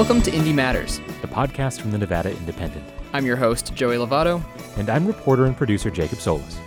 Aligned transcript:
Welcome 0.00 0.22
to 0.22 0.30
Indie 0.30 0.54
Matters. 0.54 0.98
the 1.20 1.28
podcast 1.28 1.78
from 1.78 1.90
the 1.90 1.98
Nevada 1.98 2.30
Independent. 2.30 2.82
I'm 3.12 3.26
your 3.26 3.36
host, 3.36 3.74
Joey 3.74 3.96
Lovato. 3.96 4.42
And 4.78 4.88
I'm 4.88 5.06
reporter 5.06 5.44
and 5.44 5.54
producer 5.54 5.90
Jacob 5.90 6.20
Solis. 6.20 6.58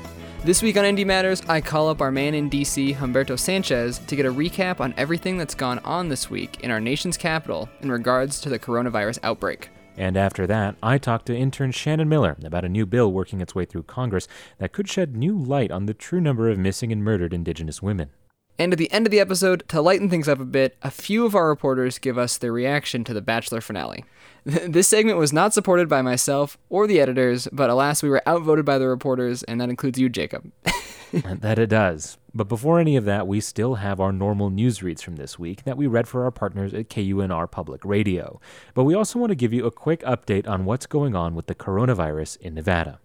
This 0.43 0.61
week 0.61 0.77
on 0.77 0.83
Indie 0.83 1.03
Matters, 1.03 1.41
I 1.47 1.59
call 1.59 1.89
up 1.89 1.99
our 1.99 2.11
man 2.11 2.35
in 2.35 2.47
DC, 2.47 2.95
Humberto 2.95 3.39
Sanchez, 3.39 3.97
to 3.97 4.15
get 4.15 4.27
a 4.27 4.31
recap 4.31 4.79
on 4.79 4.93
everything 4.97 5.39
that's 5.39 5.55
gone 5.55 5.79
on 5.79 6.09
this 6.09 6.29
week 6.29 6.59
in 6.59 6.69
our 6.69 6.79
nation's 6.79 7.17
capital 7.17 7.67
in 7.81 7.91
regards 7.91 8.39
to 8.41 8.49
the 8.49 8.59
coronavirus 8.59 9.17
outbreak. 9.23 9.69
And 9.97 10.15
after 10.15 10.45
that, 10.45 10.75
I 10.83 10.99
talked 10.99 11.25
to 11.25 11.35
intern 11.35 11.71
Shannon 11.71 12.07
Miller 12.07 12.37
about 12.45 12.65
a 12.65 12.69
new 12.69 12.85
bill 12.85 13.11
working 13.11 13.41
its 13.41 13.55
way 13.55 13.65
through 13.65 13.83
Congress 13.83 14.27
that 14.59 14.73
could 14.73 14.87
shed 14.87 15.17
new 15.17 15.35
light 15.35 15.71
on 15.71 15.87
the 15.87 15.95
true 15.95 16.21
number 16.21 16.51
of 16.51 16.59
missing 16.59 16.91
and 16.91 17.03
murdered 17.03 17.33
Indigenous 17.33 17.81
women. 17.81 18.11
And 18.59 18.71
at 18.71 18.77
the 18.77 18.91
end 18.91 19.07
of 19.07 19.11
the 19.11 19.19
episode, 19.19 19.63
to 19.69 19.81
lighten 19.81 20.09
things 20.09 20.27
up 20.27 20.39
a 20.39 20.45
bit, 20.45 20.77
a 20.83 20.91
few 20.91 21.25
of 21.25 21.35
our 21.35 21.47
reporters 21.47 21.97
give 21.97 22.17
us 22.17 22.37
their 22.37 22.51
reaction 22.51 23.03
to 23.05 23.13
the 23.13 23.21
Bachelor 23.21 23.61
finale. 23.61 24.05
This 24.45 24.89
segment 24.89 25.17
was 25.17 25.31
not 25.31 25.53
supported 25.53 25.87
by 25.87 26.01
myself 26.01 26.57
or 26.69 26.85
the 26.85 26.99
editors, 26.99 27.47
but 27.53 27.69
alas, 27.69 28.03
we 28.03 28.09
were 28.09 28.21
outvoted 28.27 28.65
by 28.65 28.77
the 28.77 28.87
reporters, 28.87 29.41
and 29.43 29.61
that 29.61 29.69
includes 29.69 29.97
you, 29.97 30.09
Jacob. 30.09 30.51
that 31.13 31.57
it 31.57 31.67
does. 31.67 32.17
But 32.33 32.49
before 32.49 32.79
any 32.79 32.97
of 32.97 33.05
that, 33.05 33.25
we 33.25 33.39
still 33.39 33.75
have 33.75 34.01
our 34.01 34.11
normal 34.11 34.49
news 34.49 34.83
reads 34.83 35.01
from 35.01 35.15
this 35.15 35.39
week 35.39 35.63
that 35.63 35.77
we 35.77 35.87
read 35.87 36.07
for 36.07 36.23
our 36.25 36.31
partners 36.31 36.73
at 36.73 36.89
KUNR 36.89 37.49
Public 37.49 37.85
Radio. 37.85 38.41
But 38.73 38.83
we 38.83 38.95
also 38.95 39.19
want 39.19 39.29
to 39.29 39.35
give 39.35 39.53
you 39.53 39.65
a 39.65 39.71
quick 39.71 40.01
update 40.01 40.47
on 40.47 40.65
what's 40.65 40.87
going 40.87 41.15
on 41.15 41.35
with 41.35 41.45
the 41.45 41.55
coronavirus 41.55 42.37
in 42.37 42.55
Nevada. 42.55 42.99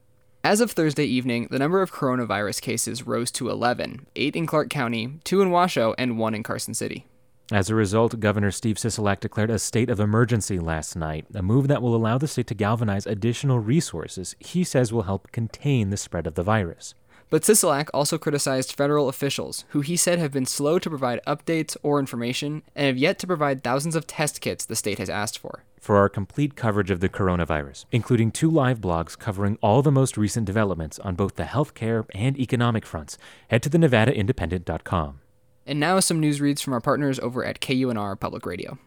As 0.45 0.61
of 0.61 0.71
Thursday 0.71 1.05
evening, 1.05 1.49
the 1.51 1.59
number 1.59 1.83
of 1.83 1.93
coronavirus 1.93 2.63
cases 2.63 3.07
rose 3.07 3.33
to 3.33 3.51
11 3.51 4.07
8 4.15 4.37
in 4.37 4.47
Clark 4.47 4.71
County, 4.71 5.19
2 5.25 5.43
in 5.43 5.51
Washoe, 5.51 5.95
and 5.99 6.17
1 6.17 6.35
in 6.35 6.43
Carson 6.45 6.75
City. 6.75 7.07
As 7.51 7.69
a 7.69 7.75
result, 7.75 8.21
Governor 8.21 8.53
Steve 8.53 8.77
Sisolak 8.77 9.19
declared 9.19 9.51
a 9.51 9.59
state 9.59 9.91
of 9.91 9.99
emergency 9.99 10.61
last 10.61 10.95
night, 10.95 11.27
a 11.35 11.43
move 11.43 11.67
that 11.69 11.83
will 11.83 11.97
allow 11.97 12.19
the 12.19 12.29
state 12.29 12.47
to 12.49 12.55
galvanize 12.55 13.05
additional 13.05 13.59
resources 13.59 14.37
he 14.39 14.63
says 14.63 14.93
will 14.93 15.03
help 15.03 15.33
contain 15.33 15.91
the 15.91 15.97
spread 15.97 16.27
of 16.27 16.35
the 16.35 16.45
virus. 16.45 16.95
But 17.31 17.43
Sisolak 17.43 17.89
also 17.93 18.17
criticized 18.17 18.73
federal 18.73 19.09
officials, 19.09 19.65
who 19.71 19.81
he 19.81 19.97
said 19.97 20.19
have 20.21 20.33
been 20.33 20.47
slow 20.47 20.79
to 20.79 20.89
provide 20.89 21.21
updates 21.27 21.77
or 21.83 21.99
information 21.99 22.63
and 22.77 22.87
have 22.87 22.97
yet 22.97 23.19
to 23.19 23.27
provide 23.27 23.65
thousands 23.65 23.97
of 23.97 24.07
test 24.07 24.41
kits 24.41 24.65
the 24.65 24.77
state 24.77 24.99
has 24.99 25.11
asked 25.11 25.39
for. 25.39 25.65
For 25.81 25.97
our 25.97 26.09
complete 26.09 26.55
coverage 26.57 26.91
of 26.91 27.01
the 27.01 27.09
coronavirus, 27.09 27.87
including 27.93 28.31
two 28.31 28.51
live 28.51 28.81
blogs 28.81 29.19
covering 29.19 29.59
all 29.63 29.83
the 29.83 29.93
most 29.93 30.17
recent 30.17 30.47
developments 30.47 30.99
on 30.99 31.15
both 31.15 31.37
the 31.37 31.45
healthcare 31.45 32.05
and 32.11 32.39
economic 32.39 32.85
fronts, 32.85 33.17
head 33.49 33.63
to 33.63 33.69
the 33.69 33.79
NevadaIndependent.com. 33.79 35.21
And 35.67 35.81
now 35.81 36.01
some 36.01 36.21
news 36.21 36.41
reads 36.41 36.63
from 36.63 36.73
our 36.73 36.81
partners 36.81 37.19
over 37.21 37.45
at 37.45 37.61
KUNR 37.61 38.19
Public 38.19 38.47
Radio. 38.47 38.79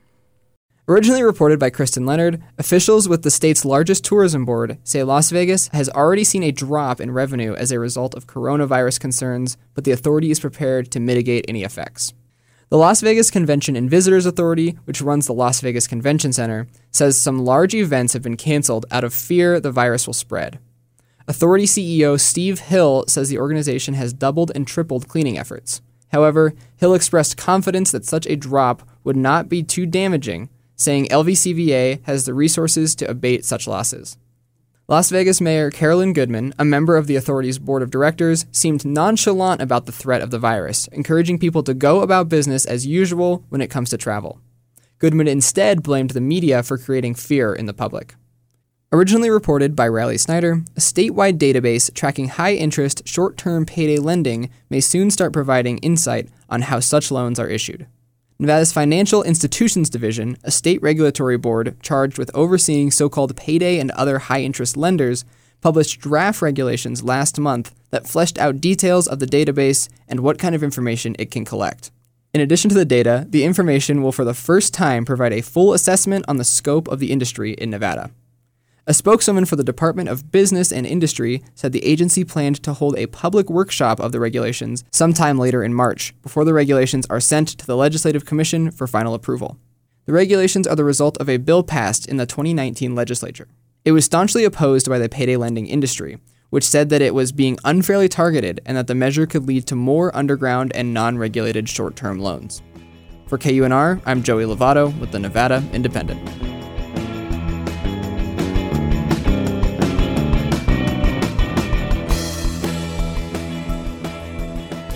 Originally 0.87 1.23
reported 1.23 1.59
by 1.59 1.69
Kristen 1.69 2.05
Leonard, 2.05 2.43
officials 2.57 3.07
with 3.07 3.21
the 3.21 3.31
state's 3.31 3.63
largest 3.63 4.03
tourism 4.03 4.45
board 4.45 4.77
say 4.83 5.03
Las 5.03 5.29
Vegas 5.29 5.69
has 5.69 5.89
already 5.89 6.23
seen 6.23 6.43
a 6.43 6.51
drop 6.51 6.99
in 6.99 7.11
revenue 7.11 7.53
as 7.53 7.71
a 7.71 7.79
result 7.79 8.15
of 8.15 8.27
coronavirus 8.27 8.99
concerns, 8.99 9.57
but 9.73 9.83
the 9.83 9.91
authority 9.91 10.31
is 10.31 10.39
prepared 10.39 10.91
to 10.91 10.99
mitigate 10.99 11.45
any 11.47 11.63
effects. 11.63 12.13
The 12.71 12.77
Las 12.77 13.01
Vegas 13.01 13.29
Convention 13.29 13.75
and 13.75 13.89
Visitors 13.89 14.25
Authority, 14.25 14.77
which 14.85 15.01
runs 15.01 15.25
the 15.25 15.33
Las 15.33 15.59
Vegas 15.59 15.87
Convention 15.87 16.31
Center, 16.31 16.69
says 16.89 17.19
some 17.19 17.43
large 17.43 17.75
events 17.75 18.13
have 18.13 18.21
been 18.21 18.37
canceled 18.37 18.85
out 18.89 19.03
of 19.03 19.13
fear 19.13 19.59
the 19.59 19.73
virus 19.73 20.07
will 20.07 20.13
spread. 20.13 20.57
Authority 21.27 21.65
CEO 21.65 22.17
Steve 22.17 22.59
Hill 22.59 23.03
says 23.09 23.27
the 23.27 23.39
organization 23.39 23.95
has 23.95 24.13
doubled 24.13 24.53
and 24.55 24.65
tripled 24.65 25.09
cleaning 25.09 25.37
efforts. 25.37 25.81
However, 26.13 26.53
Hill 26.77 26.93
expressed 26.93 27.35
confidence 27.35 27.91
that 27.91 28.05
such 28.05 28.25
a 28.25 28.37
drop 28.37 28.87
would 29.03 29.17
not 29.17 29.49
be 29.49 29.63
too 29.63 29.85
damaging, 29.85 30.47
saying 30.77 31.07
LVCVA 31.07 32.01
has 32.05 32.23
the 32.23 32.33
resources 32.33 32.95
to 32.95 33.09
abate 33.09 33.43
such 33.43 33.67
losses. 33.67 34.15
Las 34.91 35.09
Vegas 35.09 35.39
Mayor 35.39 35.71
Carolyn 35.71 36.11
Goodman, 36.11 36.53
a 36.59 36.65
member 36.65 36.97
of 36.97 37.07
the 37.07 37.15
authority's 37.15 37.59
board 37.59 37.81
of 37.81 37.91
directors, 37.91 38.45
seemed 38.51 38.83
nonchalant 38.83 39.61
about 39.61 39.85
the 39.85 39.91
threat 39.93 40.21
of 40.21 40.31
the 40.31 40.37
virus, 40.37 40.87
encouraging 40.87 41.39
people 41.39 41.63
to 41.63 41.73
go 41.73 42.01
about 42.01 42.27
business 42.27 42.65
as 42.65 42.85
usual 42.85 43.45
when 43.47 43.61
it 43.61 43.69
comes 43.69 43.89
to 43.91 43.97
travel. 43.97 44.41
Goodman 44.99 45.29
instead 45.29 45.81
blamed 45.81 46.09
the 46.09 46.19
media 46.19 46.61
for 46.61 46.77
creating 46.77 47.15
fear 47.15 47.53
in 47.53 47.67
the 47.67 47.73
public. 47.73 48.15
Originally 48.91 49.29
reported 49.29 49.77
by 49.77 49.87
Riley 49.87 50.17
Snyder, 50.17 50.61
a 50.75 50.81
statewide 50.81 51.37
database 51.37 51.93
tracking 51.93 52.27
high 52.27 52.55
interest, 52.55 53.07
short 53.07 53.37
term 53.37 53.65
payday 53.65 53.97
lending 53.97 54.49
may 54.69 54.81
soon 54.81 55.09
start 55.09 55.31
providing 55.31 55.77
insight 55.77 56.27
on 56.49 56.63
how 56.63 56.81
such 56.81 57.11
loans 57.11 57.39
are 57.39 57.47
issued. 57.47 57.87
Nevada's 58.41 58.73
Financial 58.73 59.21
Institutions 59.21 59.87
Division, 59.87 60.35
a 60.43 60.49
state 60.49 60.81
regulatory 60.81 61.37
board 61.37 61.77
charged 61.83 62.17
with 62.17 62.31
overseeing 62.33 62.89
so 62.89 63.07
called 63.07 63.37
payday 63.37 63.77
and 63.77 63.91
other 63.91 64.17
high 64.17 64.41
interest 64.41 64.75
lenders, 64.75 65.23
published 65.61 66.01
draft 66.01 66.41
regulations 66.41 67.03
last 67.03 67.39
month 67.39 67.71
that 67.91 68.07
fleshed 68.07 68.39
out 68.39 68.59
details 68.59 69.07
of 69.07 69.19
the 69.19 69.27
database 69.27 69.89
and 70.07 70.21
what 70.21 70.39
kind 70.39 70.55
of 70.55 70.63
information 70.63 71.15
it 71.19 71.29
can 71.29 71.45
collect. 71.45 71.91
In 72.33 72.41
addition 72.41 72.69
to 72.69 72.75
the 72.75 72.83
data, 72.83 73.27
the 73.29 73.43
information 73.43 74.01
will 74.01 74.11
for 74.11 74.25
the 74.25 74.33
first 74.33 74.73
time 74.73 75.05
provide 75.05 75.33
a 75.33 75.41
full 75.41 75.71
assessment 75.71 76.25
on 76.27 76.37
the 76.37 76.43
scope 76.43 76.87
of 76.87 76.97
the 76.97 77.11
industry 77.11 77.53
in 77.53 77.69
Nevada. 77.69 78.09
A 78.91 78.93
spokeswoman 78.93 79.45
for 79.45 79.55
the 79.55 79.63
Department 79.63 80.09
of 80.09 80.33
Business 80.33 80.69
and 80.69 80.85
Industry 80.85 81.41
said 81.55 81.71
the 81.71 81.85
agency 81.85 82.25
planned 82.25 82.61
to 82.63 82.73
hold 82.73 82.97
a 82.97 83.05
public 83.05 83.49
workshop 83.49 84.01
of 84.01 84.11
the 84.11 84.19
regulations 84.19 84.83
sometime 84.91 85.37
later 85.37 85.63
in 85.63 85.73
March, 85.73 86.13
before 86.21 86.43
the 86.43 86.53
regulations 86.53 87.07
are 87.09 87.21
sent 87.21 87.47
to 87.47 87.65
the 87.65 87.77
Legislative 87.77 88.25
Commission 88.25 88.69
for 88.69 88.87
final 88.87 89.13
approval. 89.13 89.57
The 90.07 90.11
regulations 90.11 90.67
are 90.67 90.75
the 90.75 90.83
result 90.83 91.17
of 91.19 91.29
a 91.29 91.37
bill 91.37 91.63
passed 91.63 92.05
in 92.05 92.17
the 92.17 92.25
2019 92.25 92.93
legislature. 92.93 93.47
It 93.85 93.93
was 93.93 94.03
staunchly 94.03 94.43
opposed 94.43 94.89
by 94.89 94.99
the 94.99 95.07
payday 95.07 95.37
lending 95.37 95.67
industry, 95.67 96.17
which 96.49 96.67
said 96.67 96.89
that 96.89 97.01
it 97.01 97.13
was 97.13 97.31
being 97.31 97.57
unfairly 97.63 98.09
targeted 98.09 98.59
and 98.65 98.75
that 98.75 98.87
the 98.87 98.93
measure 98.93 99.25
could 99.25 99.47
lead 99.47 99.67
to 99.67 99.75
more 99.77 100.13
underground 100.13 100.73
and 100.75 100.93
non 100.93 101.17
regulated 101.17 101.69
short 101.69 101.95
term 101.95 102.19
loans. 102.19 102.61
For 103.27 103.37
KUNR, 103.37 104.01
I'm 104.05 104.21
Joey 104.21 104.43
Lovato 104.43 104.99
with 104.99 105.13
the 105.13 105.19
Nevada 105.19 105.63
Independent. 105.71 106.50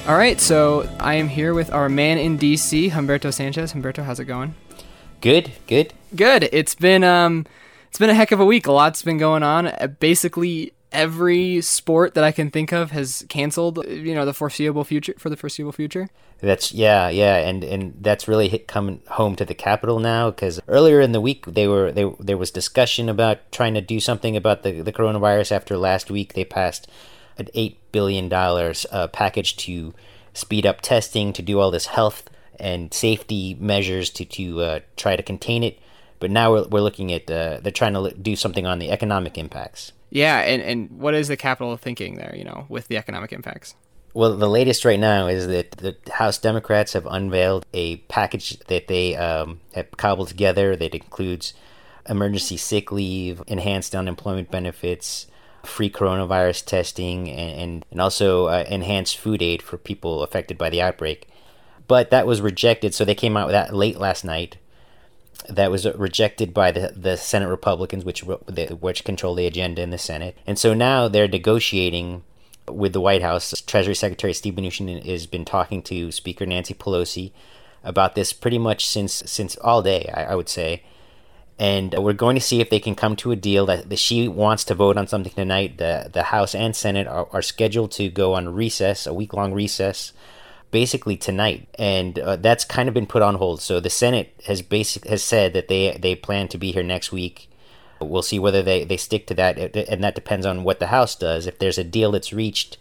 All 0.07 0.15
right, 0.15 0.39
so 0.39 0.87
I 0.99 1.15
am 1.15 1.27
here 1.27 1.55
with 1.55 1.73
our 1.73 1.89
man 1.89 2.19
in 2.19 2.37
DC, 2.37 2.91
Humberto 2.91 3.33
Sanchez. 3.33 3.73
Humberto, 3.73 4.03
how's 4.03 4.19
it 4.19 4.25
going? 4.25 4.53
Good, 5.19 5.53
good. 5.65 5.93
Good. 6.15 6.47
It's 6.51 6.75
been 6.75 7.03
um, 7.03 7.47
it's 7.87 7.97
been 7.97 8.11
a 8.11 8.13
heck 8.13 8.31
of 8.31 8.39
a 8.39 8.45
week. 8.45 8.67
A 8.67 8.71
lot's 8.71 9.01
been 9.01 9.17
going 9.17 9.41
on. 9.41 9.65
Uh, 9.65 9.87
Basically, 9.99 10.73
every 10.91 11.59
sport 11.61 12.13
that 12.13 12.23
I 12.23 12.31
can 12.31 12.51
think 12.51 12.71
of 12.71 12.91
has 12.91 13.25
canceled. 13.29 13.83
You 13.87 14.13
know, 14.13 14.25
the 14.25 14.33
foreseeable 14.35 14.83
future 14.83 15.15
for 15.17 15.31
the 15.31 15.35
foreseeable 15.35 15.71
future. 15.71 16.07
That's 16.39 16.71
yeah, 16.71 17.09
yeah, 17.09 17.37
and 17.37 17.63
and 17.63 17.95
that's 17.99 18.27
really 18.27 18.47
hit 18.47 18.67
coming 18.67 19.01
home 19.09 19.35
to 19.37 19.45
the 19.45 19.55
capital 19.55 19.99
now 19.99 20.29
because 20.29 20.59
earlier 20.67 21.01
in 21.01 21.13
the 21.13 21.21
week 21.21 21.47
they 21.47 21.67
were 21.67 21.91
they 21.91 22.11
there 22.19 22.37
was 22.37 22.51
discussion 22.51 23.09
about 23.09 23.51
trying 23.51 23.73
to 23.73 23.81
do 23.81 23.99
something 23.99 24.37
about 24.37 24.61
the 24.61 24.81
the 24.81 24.93
coronavirus. 24.93 25.51
After 25.51 25.75
last 25.75 26.11
week, 26.11 26.35
they 26.35 26.45
passed 26.45 26.87
an 27.37 27.47
eight 27.53 27.79
billion 27.91 28.29
dollars 28.29 28.85
uh, 28.91 29.07
package 29.07 29.55
to 29.57 29.93
speed 30.33 30.65
up 30.65 30.81
testing, 30.81 31.33
to 31.33 31.41
do 31.41 31.59
all 31.59 31.71
this 31.71 31.87
health 31.87 32.29
and 32.59 32.93
safety 32.93 33.55
measures 33.59 34.09
to 34.11 34.25
to 34.25 34.61
uh, 34.61 34.79
try 34.95 35.15
to 35.15 35.23
contain 35.23 35.63
it. 35.63 35.79
But 36.19 36.31
now 36.31 36.51
we're 36.51 36.67
we're 36.67 36.81
looking 36.81 37.11
at 37.11 37.29
uh, 37.29 37.59
they're 37.61 37.71
trying 37.71 37.93
to 37.93 38.11
do 38.11 38.35
something 38.35 38.65
on 38.65 38.79
the 38.79 38.91
economic 38.91 39.37
impacts. 39.37 39.91
Yeah, 40.09 40.39
and 40.39 40.61
and 40.61 40.99
what 40.99 41.13
is 41.13 41.27
the 41.27 41.37
capital 41.37 41.75
thinking 41.77 42.15
there? 42.15 42.33
You 42.35 42.43
know, 42.43 42.65
with 42.69 42.87
the 42.87 42.97
economic 42.97 43.33
impacts. 43.33 43.75
Well, 44.13 44.37
the 44.37 44.49
latest 44.49 44.85
right 44.85 44.99
now 44.99 45.27
is 45.27 45.47
that 45.47 45.71
the 45.71 45.97
House 46.09 46.37
Democrats 46.37 46.93
have 46.93 47.05
unveiled 47.05 47.65
a 47.73 47.97
package 48.07 48.57
that 48.67 48.87
they 48.87 49.13
um, 49.17 49.59
have 49.73 49.91
cobbled 49.97 50.29
together 50.29 50.77
that 50.77 50.95
includes 50.95 51.53
emergency 52.07 52.55
sick 52.55 52.93
leave, 52.93 53.43
enhanced 53.45 53.93
unemployment 53.93 54.49
benefits, 54.49 55.27
free 55.65 55.89
coronavirus 55.89 56.65
testing, 56.65 57.29
and, 57.29 57.59
and, 57.59 57.85
and 57.91 58.01
also 58.01 58.45
uh, 58.45 58.65
enhanced 58.67 59.17
food 59.17 59.41
aid 59.41 59.61
for 59.61 59.77
people 59.77 60.23
affected 60.23 60.57
by 60.57 60.69
the 60.69 60.81
outbreak. 60.81 61.27
But 61.87 62.09
that 62.09 62.27
was 62.27 62.41
rejected, 62.41 62.93
so 62.93 63.05
they 63.05 63.15
came 63.15 63.37
out 63.37 63.47
with 63.47 63.53
that 63.53 63.73
late 63.73 63.97
last 63.97 64.23
night. 64.25 64.57
That 65.49 65.69
was 65.69 65.85
rejected 65.95 66.53
by 66.53 66.71
the, 66.71 66.93
the 66.95 67.17
Senate 67.17 67.49
Republicans, 67.49 68.03
which 68.03 68.23
which 68.23 69.03
control 69.03 69.35
the 69.35 69.45
agenda 69.45 69.81
in 69.81 69.91
the 69.91 69.97
Senate, 69.97 70.37
and 70.47 70.57
so 70.57 70.73
now 70.73 71.07
they're 71.07 71.27
negotiating 71.27 72.23
with 72.67 72.93
the 72.93 73.01
White 73.01 73.21
House. 73.21 73.53
Treasury 73.67 73.93
Secretary 73.93 74.33
Steve 74.33 74.55
Mnuchin 74.55 75.05
has 75.05 75.27
been 75.27 75.45
talking 75.45 75.83
to 75.83 76.11
Speaker 76.11 76.45
Nancy 76.45 76.73
Pelosi 76.73 77.31
about 77.83 78.15
this 78.15 78.33
pretty 78.33 78.57
much 78.57 78.87
since 78.87 79.21
since 79.25 79.55
all 79.57 79.83
day, 79.83 80.11
I, 80.13 80.23
I 80.25 80.35
would 80.35 80.49
say. 80.49 80.83
And 81.57 81.93
we're 81.97 82.13
going 82.13 82.35
to 82.35 82.41
see 82.41 82.59
if 82.59 82.69
they 82.69 82.81
can 82.81 82.95
come 82.95 83.15
to 83.17 83.31
a 83.31 83.35
deal 83.37 83.65
that, 83.67 83.89
that 83.89 83.99
she 83.99 84.27
wants 84.27 84.65
to 84.65 84.75
vote 84.75 84.97
on 84.97 85.07
something 85.07 85.31
tonight. 85.33 85.77
The 85.77 86.09
the 86.11 86.23
House 86.23 86.53
and 86.53 86.75
Senate 86.75 87.07
are, 87.07 87.27
are 87.31 87.41
scheduled 87.41 87.91
to 87.93 88.09
go 88.09 88.33
on 88.33 88.53
recess, 88.53 89.07
a 89.07 89.13
week 89.13 89.33
long 89.33 89.53
recess, 89.53 90.11
basically 90.71 91.15
tonight, 91.15 91.69
and 91.79 92.19
uh, 92.19 92.35
that's 92.35 92.65
kind 92.65 92.89
of 92.89 92.93
been 92.93 93.07
put 93.07 93.21
on 93.21 93.35
hold. 93.35 93.61
So 93.61 93.79
the 93.79 93.89
Senate 93.89 94.33
has 94.47 94.61
basic 94.61 95.05
has 95.07 95.23
said 95.23 95.53
that 95.53 95.69
they 95.69 95.97
they 95.97 96.15
plan 96.15 96.49
to 96.49 96.57
be 96.57 96.73
here 96.73 96.83
next 96.83 97.13
week. 97.13 97.49
We'll 98.01 98.21
see 98.21 98.39
whether 98.39 98.61
they, 98.61 98.83
they 98.83 98.97
stick 98.97 99.25
to 99.27 99.33
that, 99.35 99.57
and 99.57 100.03
that 100.03 100.15
depends 100.15 100.45
on 100.45 100.65
what 100.65 100.79
the 100.79 100.87
House 100.87 101.15
does. 101.15 101.47
If 101.47 101.59
there's 101.59 101.77
a 101.77 101.83
deal 101.85 102.11
that's 102.11 102.33
reached 102.33 102.77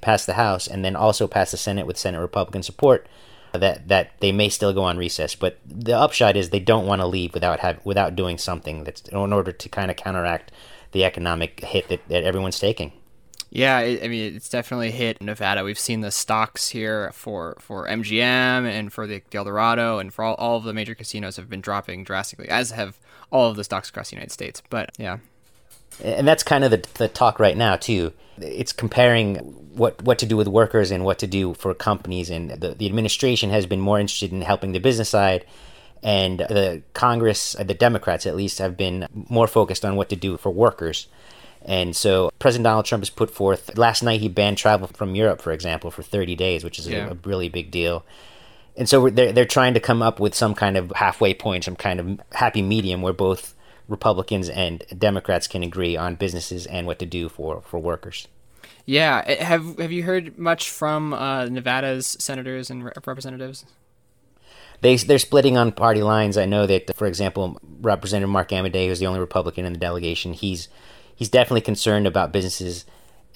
past 0.00 0.26
the 0.26 0.34
House 0.34 0.66
and 0.66 0.84
then 0.84 0.96
also 0.96 1.28
pass 1.28 1.52
the 1.52 1.56
Senate 1.56 1.86
with 1.86 1.96
Senate 1.96 2.20
Republican 2.20 2.62
support, 2.62 3.06
that 3.52 3.88
that 3.88 4.12
they 4.20 4.32
may 4.32 4.48
still 4.48 4.72
go 4.72 4.84
on 4.84 4.96
recess. 4.96 5.34
But 5.34 5.58
the 5.66 5.96
upshot 5.96 6.36
is 6.36 6.50
they 6.50 6.60
don't 6.60 6.86
want 6.86 7.00
to 7.00 7.06
leave 7.06 7.34
without 7.34 7.60
have 7.60 7.84
without 7.84 8.16
doing 8.16 8.38
something 8.38 8.84
that's 8.84 9.02
in 9.02 9.32
order 9.32 9.52
to 9.52 9.68
kind 9.68 9.90
of 9.90 9.96
counteract 9.96 10.52
the 10.92 11.04
economic 11.04 11.60
hit 11.60 11.88
that, 11.88 12.06
that 12.08 12.24
everyone's 12.24 12.58
taking. 12.58 12.92
Yeah, 13.50 13.78
I 13.78 14.06
mean 14.06 14.36
it's 14.36 14.48
definitely 14.48 14.92
hit 14.92 15.20
Nevada. 15.20 15.64
We've 15.64 15.78
seen 15.78 16.02
the 16.02 16.12
stocks 16.12 16.68
here 16.68 17.10
for 17.12 17.56
for 17.58 17.88
MGM 17.88 18.22
and 18.22 18.92
for 18.92 19.06
the 19.08 19.22
El 19.32 19.44
Dorado 19.44 19.98
and 19.98 20.14
for 20.14 20.24
all, 20.24 20.34
all 20.36 20.56
of 20.58 20.64
the 20.64 20.72
major 20.72 20.94
casinos 20.94 21.36
have 21.36 21.48
been 21.48 21.60
dropping 21.60 22.04
drastically, 22.04 22.48
as 22.48 22.70
have 22.70 22.98
all 23.32 23.50
of 23.50 23.56
the 23.56 23.64
stocks 23.64 23.88
across 23.88 24.10
the 24.10 24.16
United 24.16 24.30
States. 24.30 24.62
But 24.70 24.90
yeah, 24.98 25.18
and 26.02 26.26
that's 26.26 26.42
kind 26.42 26.64
of 26.64 26.70
the, 26.70 26.84
the 26.94 27.08
talk 27.08 27.38
right 27.38 27.56
now 27.56 27.76
too. 27.76 28.12
It's 28.38 28.72
comparing 28.72 29.36
what 29.74 30.02
what 30.02 30.18
to 30.18 30.26
do 30.26 30.36
with 30.36 30.48
workers 30.48 30.90
and 30.90 31.04
what 31.04 31.18
to 31.20 31.26
do 31.26 31.54
for 31.54 31.74
companies, 31.74 32.30
and 32.30 32.50
the, 32.50 32.74
the 32.74 32.86
administration 32.86 33.50
has 33.50 33.66
been 33.66 33.80
more 33.80 34.00
interested 34.00 34.32
in 34.32 34.42
helping 34.42 34.72
the 34.72 34.80
business 34.80 35.08
side, 35.08 35.44
and 36.02 36.40
the 36.40 36.82
Congress, 36.94 37.54
uh, 37.58 37.64
the 37.64 37.74
Democrats 37.74 38.26
at 38.26 38.36
least, 38.36 38.58
have 38.58 38.76
been 38.76 39.06
more 39.28 39.46
focused 39.46 39.84
on 39.84 39.96
what 39.96 40.08
to 40.08 40.16
do 40.16 40.36
for 40.36 40.50
workers. 40.50 41.08
And 41.62 41.94
so 41.94 42.30
President 42.38 42.64
Donald 42.64 42.86
Trump 42.86 43.02
has 43.02 43.10
put 43.10 43.30
forth 43.30 43.76
last 43.76 44.02
night 44.02 44.20
he 44.20 44.28
banned 44.28 44.56
travel 44.56 44.88
from 44.88 45.14
Europe, 45.14 45.42
for 45.42 45.52
example, 45.52 45.90
for 45.90 46.02
30 46.02 46.34
days, 46.34 46.64
which 46.64 46.78
is 46.78 46.88
yeah. 46.88 47.08
a, 47.08 47.10
a, 47.12 47.18
really 47.24 47.50
big 47.50 47.70
deal. 47.70 48.04
And 48.76 48.88
so 48.88 49.10
they're 49.10 49.32
they're 49.32 49.44
trying 49.44 49.74
to 49.74 49.80
come 49.80 50.00
up 50.00 50.20
with 50.20 50.34
some 50.34 50.54
kind 50.54 50.76
of 50.78 50.90
halfway 50.96 51.34
point, 51.34 51.64
some 51.64 51.76
kind 51.76 52.00
of 52.00 52.20
happy 52.32 52.62
medium 52.62 53.02
where 53.02 53.12
both 53.12 53.54
Republicans 53.90 54.48
and 54.48 54.84
Democrats 54.96 55.46
can 55.46 55.62
agree 55.62 55.96
on 55.96 56.14
businesses 56.14 56.64
and 56.66 56.86
what 56.86 56.98
to 57.00 57.06
do 57.06 57.28
for, 57.28 57.60
for 57.60 57.78
workers. 57.78 58.28
Yeah, 58.86 59.22
eh, 59.26 59.44
have 59.44 59.78
have 59.78 59.92
you 59.92 60.04
heard 60.04 60.38
much 60.38 60.70
from 60.70 61.12
uh, 61.12 61.46
Nevada's 61.46 62.16
senators 62.18 62.70
and 62.70 62.84
representatives? 63.06 63.66
They 64.80 64.96
they're 64.96 65.18
splitting 65.18 65.58
on 65.58 65.72
party 65.72 66.02
lines. 66.02 66.38
I 66.38 66.46
know 66.46 66.66
that, 66.66 66.96
for 66.96 67.06
example, 67.06 67.60
Representative 67.80 68.30
Mark 68.30 68.48
Amodei, 68.48 68.88
who's 68.88 69.00
the 69.00 69.06
only 69.06 69.20
Republican 69.20 69.66
in 69.66 69.72
the 69.72 69.78
delegation, 69.78 70.32
he's 70.32 70.68
he's 71.14 71.28
definitely 71.28 71.60
concerned 71.60 72.06
about 72.06 72.32
businesses 72.32 72.86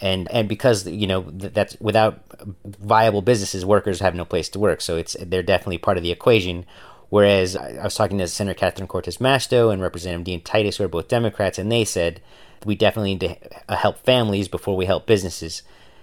and 0.00 0.30
and 0.30 0.48
because 0.48 0.86
you 0.86 1.06
know 1.06 1.22
that's 1.30 1.76
without 1.80 2.20
viable 2.64 3.22
businesses 3.22 3.64
workers 3.64 4.00
have 4.00 4.14
no 4.14 4.24
place 4.24 4.48
to 4.48 4.58
work 4.58 4.80
so 4.80 4.96
it's 4.96 5.16
they're 5.20 5.42
definitely 5.42 5.78
part 5.78 5.96
of 5.96 6.02
the 6.02 6.10
equation 6.10 6.66
whereas 7.14 7.56
i 7.56 7.82
was 7.82 7.94
talking 7.94 8.18
to 8.18 8.26
senator 8.26 8.58
catherine 8.58 8.88
cortez 8.88 9.18
masto 9.18 9.72
and 9.72 9.80
representative 9.82 10.24
dina 10.24 10.42
titus 10.42 10.76
who 10.76 10.84
are 10.84 10.88
both 10.88 11.08
democrats 11.08 11.58
and 11.58 11.70
they 11.70 11.84
said 11.84 12.20
we 12.64 12.74
definitely 12.74 13.14
need 13.14 13.20
to 13.20 13.36
uh, 13.68 13.76
help 13.76 13.98
families 14.04 14.48
before 14.48 14.76
we 14.76 14.86
help 14.86 15.06
businesses 15.06 15.62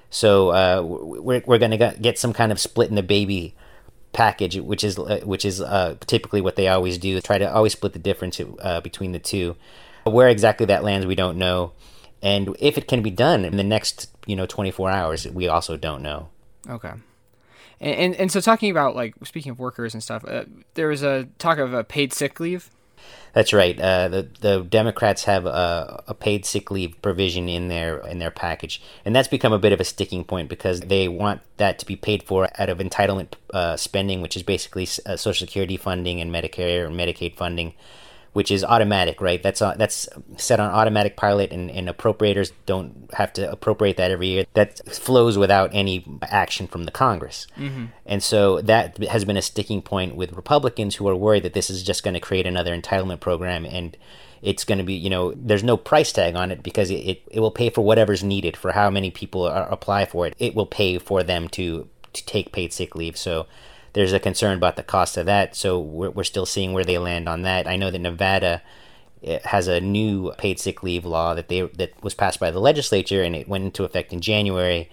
so 0.10 0.50
uh, 0.50 0.82
we're, 0.84 1.42
we're 1.46 1.58
going 1.58 1.72
to 1.72 1.96
get 2.02 2.20
some 2.20 2.34
kind 2.34 2.52
of 2.52 2.60
split 2.60 2.90
in 2.90 2.96
the 2.96 3.04
baby 3.04 3.56
package 4.14 4.60
which 4.60 4.84
is 4.84 5.00
uh, 5.00 5.22
which 5.24 5.46
is 5.46 5.62
uh, 5.62 5.96
typically 6.06 6.42
what 6.42 6.56
they 6.58 6.68
always 6.68 6.98
do 6.98 7.20
try 7.22 7.38
to 7.38 7.52
always 7.52 7.72
split 7.72 7.94
the 7.94 8.00
difference 8.00 8.42
uh, 8.60 8.82
between 8.82 9.14
the 9.14 9.20
two 9.20 9.56
where 10.04 10.30
exactly 10.30 10.66
that 10.68 10.84
lands, 10.84 11.06
we 11.06 11.16
don't 11.16 11.38
know. 11.38 11.74
And 12.22 12.56
if 12.60 12.78
it 12.78 12.88
can 12.88 13.02
be 13.02 13.12
done 13.12 13.46
in 13.46 13.58
the 13.58 13.64
next, 13.64 14.10
you 14.26 14.36
know, 14.36 14.46
24 14.46 14.90
hours, 14.90 15.28
we 15.28 15.48
also 15.48 15.78
don't 15.78 16.02
know. 16.02 16.30
Okay. 16.70 16.94
And, 17.82 17.96
and, 17.96 18.16
and 18.16 18.32
so 18.32 18.40
talking 18.40 18.72
about 18.72 18.96
like 18.96 19.16
speaking 19.26 19.52
of 19.52 19.60
workers 19.60 19.94
and 19.94 20.02
stuff, 20.02 20.24
uh, 20.26 20.46
there 20.76 20.88
was 20.88 21.04
a 21.04 21.28
talk 21.40 21.58
of 21.58 21.74
a 21.74 21.84
paid 21.84 22.14
sick 22.14 22.40
leave. 22.40 22.70
That's 23.34 23.52
right. 23.52 23.80
Uh, 23.80 24.10
the 24.10 24.30
the 24.42 24.62
Democrats 24.62 25.24
have 25.24 25.46
a, 25.46 26.04
a, 26.08 26.14
paid 26.14 26.46
sick 26.46 26.70
leave 26.70 27.02
provision 27.02 27.50
in 27.50 27.70
their 27.70 27.98
in 28.06 28.20
their 28.20 28.30
package, 28.30 28.82
and 29.06 29.16
that's 29.16 29.28
become 29.28 29.54
a 29.54 29.58
bit 29.58 29.74
of 29.74 29.80
a 29.80 29.84
sticking 29.84 30.24
point 30.24 30.50
because 30.50 30.82
they 30.82 31.08
want 31.08 31.42
that 31.58 31.80
to 31.80 31.86
be 31.86 31.96
paid 31.96 32.24
for 32.24 32.50
out 32.60 32.70
of 32.70 32.78
entitlement 32.78 33.34
uh, 33.54 33.76
spending, 33.78 34.22
which 34.22 34.36
is 34.36 34.44
basically 34.44 34.88
uh, 35.06 35.16
Social 35.16 35.48
Security 35.48 35.78
funding 35.78 36.22
and 36.22 36.32
Medicare 36.32 36.86
or 36.86 36.90
Medicaid 36.90 37.36
funding 37.36 37.74
which 38.34 38.50
is 38.50 38.64
automatic, 38.64 39.20
right? 39.20 39.44
That's 39.44 39.62
uh, 39.62 39.76
that's 39.76 40.08
set 40.38 40.60
on 40.60 40.72
automatic 40.72 41.18
pilot, 41.18 41.52
and, 41.52 41.70
and 41.70 41.90
appropriators 41.90 42.52
don't 42.66 43.10
have 43.14 43.34
to 43.34 43.52
appropriate 43.52 43.98
that 43.98 44.12
every 44.12 44.28
year. 44.28 44.46
That 44.54 44.80
flows 44.90 45.38
without 45.38 45.70
any 45.74 46.06
action 46.24 46.68
from 46.68 46.86
the 46.86 46.92
Congress, 46.92 47.48
mm-hmm. 47.58 47.86
and 48.06 48.24
so 48.24 48.62
that 48.62 48.98
has 49.04 49.26
been 49.26 49.38
a 49.38 49.42
sticking 49.42 49.82
point 49.82 50.16
with 50.16 50.34
Republicans 50.34 50.96
who 50.96 51.08
are 51.08 51.16
worried 51.16 51.44
that 51.44 51.54
this 51.54 51.70
is 51.70 51.84
just 51.84 52.04
going 52.04 52.14
to 52.14 52.20
create 52.20 52.48
another 52.48 52.76
entitlement 52.76 53.20
program 53.20 53.66
and 53.66 53.98
it's 54.42 54.64
going 54.64 54.78
to 54.78 54.84
be 54.84 54.94
you 54.94 55.10
know 55.10 55.34
there's 55.36 55.64
no 55.64 55.78
price 55.78 56.12
tag 56.12 56.36
on 56.36 56.52
it 56.52 56.64
because 56.64 56.90
it, 56.90 56.96
it, 56.96 57.22
it 57.30 57.40
will 57.40 57.52
pay 57.52 57.70
for 57.70 57.82
whatever's 57.82 58.24
needed 58.24 58.58
for 58.58 58.72
how 58.72 58.90
many 58.90 59.12
people 59.12 59.44
are, 59.44 59.70
apply 59.70 60.06
for 60.06 60.26
it 60.26 60.36
it 60.40 60.56
will 60.56 60.66
pay 60.66 60.98
for 60.98 61.22
them 61.22 61.48
to 61.48 61.88
to 62.14 62.26
take 62.26 62.52
paid 62.52 62.74
sick 62.74 62.96
leave 62.96 63.16
so 63.16 63.46
there's 63.94 64.14
a 64.14 64.20
concern 64.20 64.58
about 64.58 64.76
the 64.76 64.84
cost 64.84 65.18
of 65.18 65.26
that. 65.26 65.56
So 65.56 65.80
we're, 65.80 66.12
we're 66.12 66.24
still 66.24 66.46
seeing 66.46 66.74
where 66.74 66.86
they 66.86 66.98
land 66.98 67.28
on 67.28 67.42
that. 67.44 67.68
I 67.68 67.76
know 67.76 67.92
that 67.92 68.00
Nevada 68.00 68.62
eh, 69.24 69.40
has 69.44 69.68
a 69.68 69.82
new 69.82 70.32
paid 70.38 70.60
sick 70.60 70.84
leave 70.84 71.06
law 71.06 71.34
that 71.34 71.50
they 71.50 71.62
that 71.62 72.02
was 72.04 72.14
passed 72.14 72.40
by 72.40 72.52
the 72.52 72.60
legislature 72.60 73.24
and 73.24 73.36
it 73.36 73.48
went 73.48 73.66
into 73.66 73.84
effect 73.84 74.14
in 74.14 74.22
January 74.22 74.90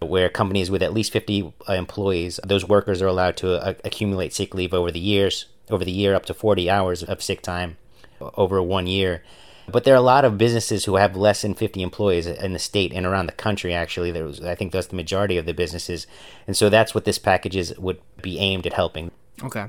where 0.00 0.28
companies 0.28 0.70
with 0.70 0.82
at 0.82 0.92
least 0.92 1.12
50 1.12 1.52
uh, 1.68 1.72
employees 1.72 2.38
those 2.44 2.64
workers 2.64 3.02
are 3.02 3.08
allowed 3.08 3.36
to 3.36 3.60
uh, 3.60 3.74
accumulate 3.84 4.32
sick 4.32 4.54
leave 4.54 4.72
over 4.72 4.92
the 4.92 5.00
years 5.00 5.46
over 5.70 5.84
the 5.84 5.90
year 5.90 6.14
up 6.14 6.24
to 6.26 6.34
40 6.34 6.70
hours 6.70 7.02
of 7.02 7.20
sick 7.20 7.42
time 7.42 7.76
over 8.20 8.62
one 8.62 8.86
year 8.86 9.24
but 9.70 9.84
there 9.84 9.94
are 9.94 9.98
a 9.98 10.02
lot 10.02 10.24
of 10.24 10.38
businesses 10.38 10.84
who 10.84 10.96
have 10.96 11.16
less 11.16 11.42
than 11.42 11.54
50 11.54 11.82
employees 11.82 12.26
in 12.26 12.52
the 12.52 12.58
state 12.58 12.92
and 12.92 13.06
around 13.06 13.26
the 13.26 13.32
country. 13.32 13.74
Actually, 13.74 14.10
there 14.10 14.24
was, 14.24 14.40
I 14.40 14.54
think 14.54 14.72
that's 14.72 14.88
the 14.88 14.96
majority 14.96 15.36
of 15.36 15.46
the 15.46 15.54
businesses, 15.54 16.06
and 16.46 16.56
so 16.56 16.68
that's 16.68 16.94
what 16.94 17.04
this 17.04 17.18
package 17.18 17.56
is 17.56 17.78
would 17.78 18.00
be 18.22 18.38
aimed 18.38 18.66
at 18.66 18.72
helping. 18.72 19.10
Okay, 19.42 19.66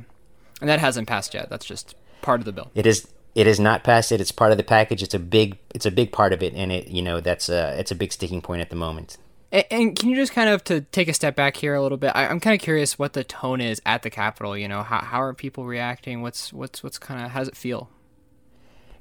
and 0.62 0.70
that 0.70 0.80
hasn't 0.80 1.08
passed 1.08 1.34
yet. 1.34 1.50
That's 1.50 1.66
just 1.66 1.96
part 2.22 2.42
of 2.42 2.46
the 2.46 2.52
bill. 2.52 2.72
It 2.76 2.86
is. 2.86 3.08
It 3.36 3.46
is 3.46 3.60
not 3.60 3.84
passed 3.84 4.12
it. 4.12 4.20
It's 4.20 4.32
part 4.32 4.52
of 4.52 4.58
the 4.58 4.64
package. 4.64 5.04
It's 5.04 5.14
a 5.14 5.20
big. 5.20 5.58
It's 5.74 5.86
a 5.86 5.92
big 5.92 6.12
part 6.12 6.34
of 6.34 6.42
it, 6.42 6.54
and 6.54 6.72
it. 6.72 6.88
You 6.88 7.02
know, 7.02 7.20
that's 7.20 7.50
a. 7.50 7.80
It's 7.80 7.92
a 7.92 7.96
big 7.96 8.12
sticking 8.12 8.42
point 8.42 8.62
at 8.62 8.70
the 8.70 8.76
moment. 8.76 9.18
And, 9.52 9.66
and 9.72 9.96
can 9.96 10.10
you 10.10 10.16
just 10.16 10.34
kind 10.34 10.50
of 10.50 10.64
to 10.66 10.82
take 10.82 11.08
a 11.08 11.14
step 11.14 11.36
back 11.36 11.58
here 11.58 11.76
a 11.76 11.82
little 11.82 11.98
bit? 11.98 12.12
I, 12.16 12.26
am 12.26 12.40
kind 12.40 12.54
of 12.54 12.62
curious 12.62 13.00
what 13.00 13.14
the 13.14 13.24
tone 13.24 13.62
is 13.62 13.82
at 13.86 14.04
the 14.04 14.10
Capitol. 14.10 14.58
You 14.58 14.68
know, 14.68 14.84
how 14.84 15.00
how 15.00 15.22
are 15.22 15.34
people 15.34 15.66
reacting? 15.66 16.22
What's 16.22 16.54
what's 16.54 16.84
what's 16.84 16.98
kind 16.98 17.24
of 17.24 17.32
how 17.32 17.40
does 17.40 17.48
it 17.48 17.58
feel? 17.58 17.90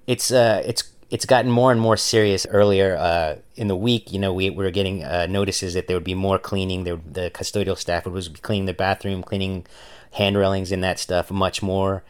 It's 0.06 0.30
uh, 0.30 0.62
it's 0.64 0.84
it's 1.10 1.24
gotten 1.24 1.50
more 1.50 1.72
and 1.72 1.80
more 1.80 1.96
serious 1.96 2.46
earlier 2.50 2.96
uh, 2.96 3.36
in 3.56 3.68
the 3.68 3.76
week. 3.76 4.12
You 4.12 4.18
know, 4.18 4.32
we, 4.32 4.50
we 4.50 4.64
were 4.64 4.70
getting 4.70 5.04
uh, 5.04 5.26
notices 5.26 5.74
that 5.74 5.86
there 5.86 5.96
would 5.96 6.04
be 6.04 6.14
more 6.14 6.38
cleaning. 6.38 6.84
There, 6.84 7.00
the 7.10 7.30
custodial 7.30 7.78
staff 7.78 8.06
would 8.06 8.14
be 8.14 8.40
cleaning 8.40 8.66
the 8.66 8.74
bathroom, 8.74 9.22
cleaning 9.22 9.66
hand 10.12 10.36
railings 10.36 10.70
and 10.70 10.84
that 10.84 10.98
stuff 10.98 11.30
much 11.30 11.62
more. 11.62 12.02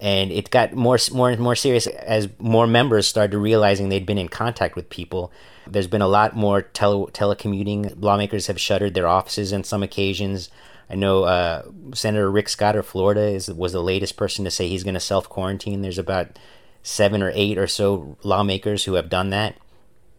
And 0.00 0.32
it 0.32 0.50
got 0.50 0.74
more, 0.74 0.98
more 1.12 1.30
and 1.30 1.40
more 1.40 1.54
serious 1.54 1.86
as 1.86 2.28
more 2.38 2.66
members 2.66 3.06
started 3.06 3.38
realizing 3.38 3.88
they'd 3.88 4.04
been 4.04 4.18
in 4.18 4.28
contact 4.28 4.74
with 4.74 4.90
people. 4.90 5.32
There's 5.66 5.86
been 5.86 6.02
a 6.02 6.08
lot 6.08 6.34
more 6.34 6.62
tele- 6.62 7.10
telecommuting. 7.12 8.02
Lawmakers 8.02 8.48
have 8.48 8.60
shuttered 8.60 8.94
their 8.94 9.06
offices 9.06 9.52
on 9.52 9.62
some 9.64 9.82
occasions. 9.82 10.50
I 10.90 10.96
know 10.96 11.22
uh, 11.22 11.62
Senator 11.94 12.30
Rick 12.30 12.48
Scott 12.48 12.76
of 12.76 12.84
Florida 12.84 13.22
is 13.22 13.50
was 13.50 13.72
the 13.72 13.82
latest 13.82 14.16
person 14.16 14.44
to 14.44 14.50
say 14.50 14.68
he's 14.68 14.84
going 14.84 14.94
to 14.94 15.00
self 15.00 15.28
quarantine. 15.28 15.80
There's 15.80 15.98
about 15.98 16.36
seven 16.82 17.22
or 17.22 17.30
eight 17.34 17.58
or 17.58 17.66
so 17.66 18.16
lawmakers 18.22 18.84
who 18.84 18.94
have 18.94 19.08
done 19.08 19.30
that. 19.30 19.56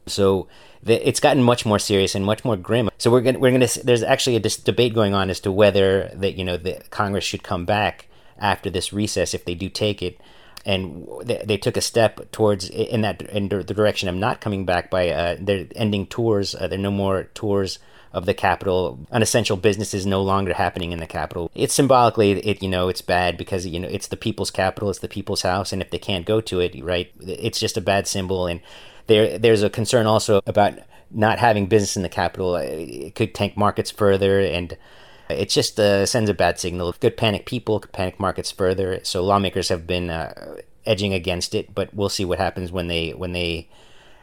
So 0.07 0.47
the, 0.81 1.07
it's 1.07 1.19
gotten 1.19 1.43
much 1.43 1.65
more 1.65 1.79
serious 1.79 2.15
and 2.15 2.25
much 2.25 2.43
more 2.43 2.57
grim. 2.57 2.89
So 2.97 3.11
we're 3.11 3.21
going 3.21 3.39
we're 3.39 3.57
to 3.57 3.85
there's 3.85 4.03
actually 4.03 4.35
a 4.35 4.39
dis- 4.39 4.57
debate 4.57 4.93
going 4.93 5.13
on 5.13 5.29
as 5.29 5.39
to 5.41 5.51
whether 5.51 6.11
that 6.15 6.35
you 6.37 6.43
know 6.43 6.57
the 6.57 6.81
Congress 6.89 7.23
should 7.23 7.43
come 7.43 7.65
back 7.65 8.07
after 8.37 8.69
this 8.69 8.91
recess 8.91 9.33
if 9.33 9.45
they 9.45 9.55
do 9.55 9.69
take 9.69 10.01
it. 10.01 10.19
And 10.65 11.07
they, 11.23 11.43
they 11.45 11.57
took 11.57 11.75
a 11.75 11.81
step 11.81 12.31
towards 12.31 12.69
in 12.69 13.01
that 13.01 13.21
in 13.21 13.49
the 13.49 13.63
direction 13.63 14.07
of 14.07 14.15
not 14.15 14.41
coming 14.41 14.65
back 14.65 14.89
by 14.89 15.09
uh, 15.09 15.37
they're 15.39 15.67
ending 15.75 16.07
tours. 16.07 16.55
Uh, 16.55 16.67
there 16.67 16.79
are 16.79 16.81
no 16.81 16.91
more 16.91 17.23
tours 17.33 17.79
of 18.13 18.25
the 18.25 18.33
capital. 18.33 18.99
Unessential 19.11 19.57
business 19.57 19.93
is 19.93 20.05
no 20.05 20.21
longer 20.21 20.53
happening 20.53 20.91
in 20.91 20.99
the 20.99 21.07
capital. 21.07 21.51
It's 21.55 21.73
symbolically, 21.73 22.31
it 22.31 22.61
you 22.61 22.69
know, 22.69 22.87
it's 22.87 23.01
bad 23.01 23.37
because 23.37 23.65
you 23.65 23.79
know 23.79 23.87
it's 23.87 24.07
the 24.07 24.17
people's 24.17 24.51
capital, 24.51 24.89
it's 24.89 24.99
the 24.99 25.07
people's 25.07 25.41
house, 25.41 25.73
and 25.73 25.81
if 25.81 25.89
they 25.89 25.99
can't 25.99 26.25
go 26.25 26.39
to 26.41 26.59
it, 26.59 26.81
right, 26.83 27.11
it's 27.19 27.59
just 27.59 27.77
a 27.77 27.81
bad 27.81 28.07
symbol. 28.07 28.47
And 28.47 28.61
there, 29.07 29.37
there's 29.37 29.63
a 29.63 29.69
concern 29.69 30.05
also 30.05 30.41
about 30.45 30.73
not 31.11 31.39
having 31.39 31.67
business 31.67 31.97
in 31.97 32.03
the 32.03 32.09
capital. 32.09 32.55
It 32.55 33.15
could 33.15 33.33
tank 33.33 33.57
markets 33.57 33.91
further, 33.91 34.39
and 34.39 34.77
it 35.29 35.49
just 35.49 35.79
uh, 35.79 36.05
sends 36.05 36.29
a 36.29 36.33
bad 36.33 36.59
signal. 36.59 36.93
Could 36.93 37.17
panic 37.17 37.45
people, 37.45 37.79
could 37.79 37.93
panic 37.93 38.19
markets 38.19 38.51
further. 38.51 38.99
So 39.03 39.23
lawmakers 39.23 39.69
have 39.69 39.87
been 39.87 40.09
uh, 40.09 40.57
edging 40.85 41.13
against 41.13 41.55
it, 41.55 41.73
but 41.73 41.93
we'll 41.93 42.09
see 42.09 42.25
what 42.25 42.39
happens 42.39 42.71
when 42.71 42.87
they 42.87 43.11
when 43.11 43.33
they 43.33 43.69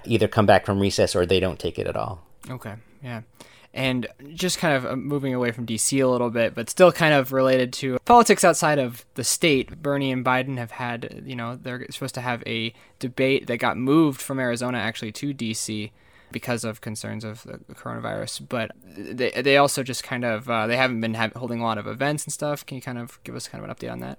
either 0.04 0.28
come 0.28 0.46
back 0.46 0.64
from 0.64 0.80
recess 0.80 1.14
or 1.14 1.26
they 1.26 1.40
don't 1.40 1.58
take 1.58 1.78
it 1.78 1.86
at 1.86 1.96
all. 1.96 2.24
Okay, 2.48 2.74
yeah. 3.02 3.22
And 3.72 4.08
just 4.34 4.58
kind 4.58 4.74
of 4.74 4.84
uh, 4.84 4.96
moving 4.96 5.32
away 5.32 5.52
from 5.52 5.64
DC 5.64 6.02
a 6.02 6.08
little 6.08 6.30
bit, 6.30 6.56
but 6.56 6.68
still 6.68 6.90
kind 6.90 7.14
of 7.14 7.32
related 7.32 7.72
to 7.74 8.00
politics 8.04 8.42
outside 8.42 8.80
of 8.80 9.04
the 9.14 9.22
state. 9.22 9.80
Bernie 9.80 10.10
and 10.10 10.24
Biden 10.24 10.58
have 10.58 10.72
had, 10.72 11.22
you 11.24 11.36
know, 11.36 11.54
they're 11.54 11.86
supposed 11.90 12.16
to 12.16 12.20
have 12.20 12.42
a 12.46 12.74
debate 12.98 13.46
that 13.46 13.58
got 13.58 13.78
moved 13.78 14.20
from 14.20 14.40
Arizona 14.40 14.78
actually 14.78 15.12
to 15.12 15.32
DC 15.32 15.92
because 16.32 16.64
of 16.64 16.80
concerns 16.80 17.24
of 17.24 17.42
the 17.44 17.74
coronavirus. 17.74 18.48
But 18.48 18.72
they 18.96 19.30
they 19.30 19.56
also 19.56 19.82
just 19.82 20.02
kind 20.02 20.24
of 20.24 20.48
uh, 20.48 20.66
they 20.66 20.76
haven't 20.76 21.00
been 21.00 21.14
holding 21.14 21.60
a 21.60 21.64
lot 21.64 21.78
of 21.78 21.86
events 21.86 22.24
and 22.24 22.32
stuff. 22.32 22.64
Can 22.66 22.76
you 22.76 22.82
kind 22.82 22.98
of 22.98 23.22
give 23.24 23.34
us 23.34 23.48
kind 23.48 23.62
of 23.62 23.70
an 23.70 23.76
update 23.76 23.92
on 23.92 24.00
that? 24.00 24.18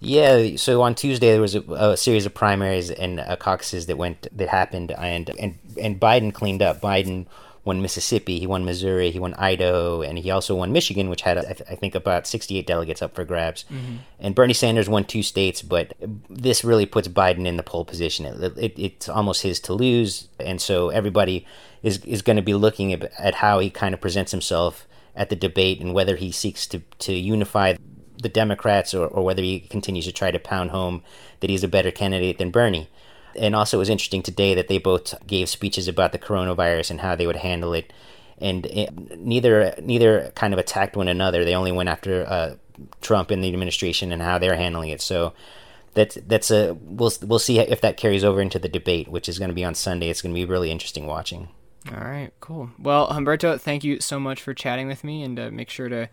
Yeah, 0.00 0.56
so 0.56 0.82
on 0.82 0.94
Tuesday 0.94 1.30
there 1.30 1.40
was 1.40 1.54
a, 1.54 1.62
a 1.72 1.96
series 1.96 2.26
of 2.26 2.34
primaries 2.34 2.90
and 2.90 3.20
uh, 3.20 3.36
caucuses 3.36 3.86
that 3.86 3.96
went 3.96 4.26
that 4.36 4.48
happened, 4.48 4.92
and 4.92 5.30
and 5.38 5.58
and 5.80 5.98
Biden 5.98 6.32
cleaned 6.32 6.62
up. 6.62 6.80
Biden 6.80 7.26
won 7.64 7.80
Mississippi, 7.80 8.38
he 8.38 8.46
won 8.46 8.64
Missouri, 8.64 9.10
he 9.10 9.18
won 9.18 9.34
Idaho, 9.34 10.02
and 10.02 10.18
he 10.18 10.30
also 10.30 10.54
won 10.54 10.72
Michigan, 10.72 11.08
which 11.08 11.22
had, 11.22 11.38
I, 11.38 11.52
th- 11.52 11.70
I 11.70 11.74
think, 11.74 11.94
about 11.94 12.26
68 12.26 12.66
delegates 12.66 13.00
up 13.00 13.14
for 13.14 13.24
grabs. 13.24 13.64
Mm-hmm. 13.64 13.96
And 14.20 14.34
Bernie 14.34 14.54
Sanders 14.54 14.88
won 14.88 15.04
two 15.04 15.22
states, 15.22 15.62
but 15.62 15.94
this 16.28 16.64
really 16.64 16.86
puts 16.86 17.08
Biden 17.08 17.46
in 17.46 17.56
the 17.56 17.62
pole 17.62 17.84
position. 17.84 18.26
It, 18.26 18.58
it, 18.58 18.78
it's 18.78 19.08
almost 19.08 19.42
his 19.42 19.60
to 19.60 19.72
lose, 19.72 20.28
and 20.38 20.60
so 20.60 20.90
everybody 20.90 21.46
is, 21.82 22.04
is 22.04 22.22
going 22.22 22.36
to 22.36 22.42
be 22.42 22.54
looking 22.54 22.92
at, 22.92 23.04
at 23.18 23.36
how 23.36 23.58
he 23.58 23.70
kind 23.70 23.94
of 23.94 24.00
presents 24.00 24.30
himself 24.30 24.86
at 25.16 25.30
the 25.30 25.36
debate 25.36 25.80
and 25.80 25.94
whether 25.94 26.16
he 26.16 26.32
seeks 26.32 26.66
to, 26.66 26.80
to 26.98 27.12
unify 27.12 27.74
the 28.20 28.28
Democrats 28.28 28.94
or, 28.94 29.06
or 29.06 29.24
whether 29.24 29.42
he 29.42 29.60
continues 29.60 30.06
to 30.06 30.12
try 30.12 30.30
to 30.30 30.38
pound 30.38 30.70
home 30.70 31.02
that 31.40 31.50
he's 31.50 31.64
a 31.64 31.68
better 31.68 31.90
candidate 31.90 32.38
than 32.38 32.50
Bernie. 32.50 32.88
And 33.36 33.54
also, 33.54 33.76
it 33.76 33.80
was 33.80 33.88
interesting 33.88 34.22
today 34.22 34.54
that 34.54 34.68
they 34.68 34.78
both 34.78 35.14
gave 35.26 35.48
speeches 35.48 35.88
about 35.88 36.12
the 36.12 36.18
coronavirus 36.18 36.90
and 36.90 37.00
how 37.00 37.16
they 37.16 37.26
would 37.26 37.36
handle 37.36 37.74
it. 37.74 37.92
And 38.38 38.66
it, 38.66 39.18
neither 39.18 39.74
neither 39.80 40.32
kind 40.34 40.52
of 40.52 40.58
attacked 40.58 40.96
one 40.96 41.08
another. 41.08 41.44
They 41.44 41.54
only 41.54 41.72
went 41.72 41.88
after 41.88 42.26
uh, 42.26 42.54
Trump 43.00 43.30
and 43.30 43.42
the 43.42 43.48
administration 43.48 44.12
and 44.12 44.20
how 44.20 44.38
they're 44.38 44.56
handling 44.56 44.90
it. 44.90 45.00
So 45.00 45.32
that's 45.94 46.18
that's 46.26 46.50
a 46.50 46.74
we'll 46.74 47.12
we'll 47.22 47.38
see 47.38 47.58
if 47.58 47.80
that 47.80 47.96
carries 47.96 48.24
over 48.24 48.40
into 48.40 48.58
the 48.58 48.68
debate, 48.68 49.08
which 49.08 49.28
is 49.28 49.38
going 49.38 49.50
to 49.50 49.54
be 49.54 49.64
on 49.64 49.74
Sunday. 49.74 50.10
It's 50.10 50.20
going 50.20 50.34
to 50.34 50.38
be 50.38 50.44
really 50.44 50.70
interesting 50.70 51.06
watching. 51.06 51.48
All 51.92 52.00
right, 52.00 52.32
cool. 52.40 52.70
Well, 52.78 53.08
Humberto, 53.08 53.60
thank 53.60 53.84
you 53.84 54.00
so 54.00 54.18
much 54.18 54.40
for 54.40 54.54
chatting 54.54 54.88
with 54.88 55.04
me, 55.04 55.22
and 55.22 55.38
uh, 55.38 55.50
make 55.50 55.68
sure 55.68 55.88
to 55.88 56.08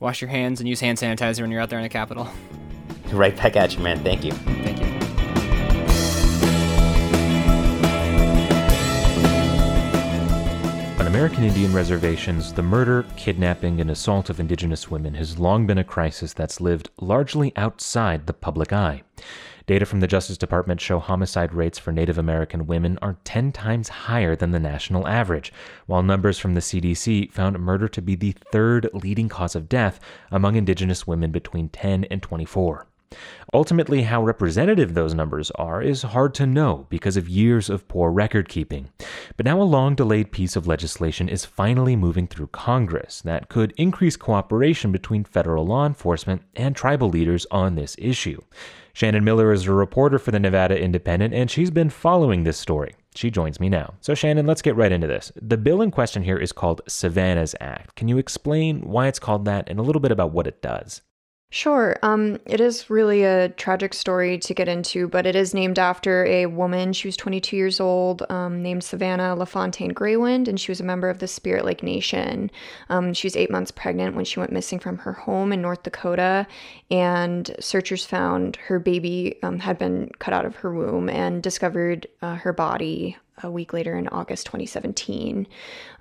wash 0.00 0.20
your 0.20 0.30
hands 0.30 0.60
and 0.60 0.68
use 0.68 0.80
hand 0.80 0.98
sanitizer 0.98 1.42
when 1.42 1.50
you're 1.50 1.60
out 1.60 1.70
there 1.70 1.78
in 1.78 1.84
the 1.84 1.88
Capitol. 1.88 2.28
Right 3.12 3.36
back 3.36 3.56
at 3.56 3.74
you, 3.74 3.82
man. 3.82 4.02
Thank 4.02 4.24
you. 4.24 4.32
American 11.12 11.44
Indian 11.44 11.74
reservations, 11.74 12.54
the 12.54 12.62
murder, 12.62 13.04
kidnapping, 13.18 13.82
and 13.82 13.90
assault 13.90 14.30
of 14.30 14.40
indigenous 14.40 14.90
women 14.90 15.12
has 15.12 15.38
long 15.38 15.66
been 15.66 15.76
a 15.76 15.84
crisis 15.84 16.32
that's 16.32 16.58
lived 16.58 16.88
largely 17.02 17.52
outside 17.54 18.26
the 18.26 18.32
public 18.32 18.72
eye. 18.72 19.02
Data 19.66 19.84
from 19.84 20.00
the 20.00 20.06
Justice 20.06 20.38
Department 20.38 20.80
show 20.80 20.98
homicide 20.98 21.52
rates 21.52 21.78
for 21.78 21.92
Native 21.92 22.16
American 22.16 22.66
women 22.66 22.98
are 23.02 23.18
10 23.24 23.52
times 23.52 23.90
higher 23.90 24.34
than 24.34 24.52
the 24.52 24.58
national 24.58 25.06
average, 25.06 25.52
while 25.84 26.02
numbers 26.02 26.38
from 26.38 26.54
the 26.54 26.60
CDC 26.60 27.30
found 27.30 27.58
murder 27.58 27.88
to 27.88 28.00
be 28.00 28.14
the 28.14 28.34
third 28.50 28.88
leading 28.94 29.28
cause 29.28 29.54
of 29.54 29.68
death 29.68 30.00
among 30.30 30.56
indigenous 30.56 31.06
women 31.06 31.30
between 31.30 31.68
10 31.68 32.04
and 32.04 32.22
24. 32.22 32.86
Ultimately, 33.54 34.02
how 34.02 34.22
representative 34.22 34.94
those 34.94 35.14
numbers 35.14 35.50
are 35.52 35.82
is 35.82 36.02
hard 36.02 36.34
to 36.34 36.46
know 36.46 36.86
because 36.88 37.16
of 37.16 37.28
years 37.28 37.68
of 37.68 37.88
poor 37.88 38.10
record 38.10 38.48
keeping. 38.48 38.90
But 39.36 39.46
now 39.46 39.60
a 39.60 39.64
long 39.64 39.94
delayed 39.94 40.32
piece 40.32 40.56
of 40.56 40.66
legislation 40.66 41.28
is 41.28 41.44
finally 41.44 41.96
moving 41.96 42.26
through 42.26 42.48
Congress 42.48 43.20
that 43.22 43.48
could 43.48 43.74
increase 43.76 44.16
cooperation 44.16 44.92
between 44.92 45.24
federal 45.24 45.66
law 45.66 45.86
enforcement 45.86 46.42
and 46.56 46.74
tribal 46.74 47.08
leaders 47.08 47.46
on 47.50 47.74
this 47.74 47.96
issue. 47.98 48.40
Shannon 48.94 49.24
Miller 49.24 49.52
is 49.52 49.66
a 49.66 49.72
reporter 49.72 50.18
for 50.18 50.30
the 50.30 50.40
Nevada 50.40 50.78
Independent, 50.78 51.32
and 51.32 51.50
she's 51.50 51.70
been 51.70 51.88
following 51.88 52.44
this 52.44 52.58
story. 52.58 52.94
She 53.14 53.30
joins 53.30 53.60
me 53.60 53.68
now. 53.68 53.94
So, 54.00 54.14
Shannon, 54.14 54.46
let's 54.46 54.62
get 54.62 54.76
right 54.76 54.92
into 54.92 55.06
this. 55.06 55.32
The 55.40 55.56
bill 55.56 55.82
in 55.82 55.90
question 55.90 56.22
here 56.22 56.38
is 56.38 56.52
called 56.52 56.82
Savannah's 56.88 57.54
Act. 57.60 57.94
Can 57.94 58.08
you 58.08 58.18
explain 58.18 58.80
why 58.82 59.08
it's 59.08 59.18
called 59.18 59.44
that 59.46 59.68
and 59.68 59.78
a 59.78 59.82
little 59.82 60.00
bit 60.00 60.12
about 60.12 60.32
what 60.32 60.46
it 60.46 60.62
does? 60.62 61.02
Sure. 61.54 61.98
Um, 62.02 62.38
it 62.46 62.62
is 62.62 62.88
really 62.88 63.24
a 63.24 63.50
tragic 63.50 63.92
story 63.92 64.38
to 64.38 64.54
get 64.54 64.68
into, 64.68 65.06
but 65.06 65.26
it 65.26 65.36
is 65.36 65.52
named 65.52 65.78
after 65.78 66.24
a 66.24 66.46
woman. 66.46 66.94
She 66.94 67.08
was 67.08 67.16
22 67.18 67.58
years 67.58 67.78
old, 67.78 68.24
um, 68.30 68.62
named 68.62 68.82
Savannah 68.82 69.36
LaFontaine 69.36 69.92
Greywind, 69.92 70.48
and 70.48 70.58
she 70.58 70.70
was 70.70 70.80
a 70.80 70.84
member 70.84 71.10
of 71.10 71.18
the 71.18 71.28
Spirit 71.28 71.66
Lake 71.66 71.82
Nation. 71.82 72.50
Um, 72.88 73.12
she 73.12 73.26
was 73.26 73.36
eight 73.36 73.50
months 73.50 73.70
pregnant 73.70 74.16
when 74.16 74.24
she 74.24 74.40
went 74.40 74.50
missing 74.50 74.78
from 74.78 74.96
her 74.96 75.12
home 75.12 75.52
in 75.52 75.60
North 75.60 75.82
Dakota, 75.82 76.46
and 76.90 77.54
searchers 77.60 78.02
found 78.02 78.56
her 78.56 78.78
baby 78.78 79.38
um, 79.42 79.58
had 79.58 79.76
been 79.76 80.10
cut 80.20 80.32
out 80.32 80.46
of 80.46 80.56
her 80.56 80.72
womb 80.72 81.10
and 81.10 81.42
discovered 81.42 82.06
uh, 82.22 82.36
her 82.36 82.54
body 82.54 83.18
a 83.42 83.50
week 83.50 83.72
later 83.72 83.96
in 83.96 84.08
August 84.08 84.46
2017. 84.46 85.46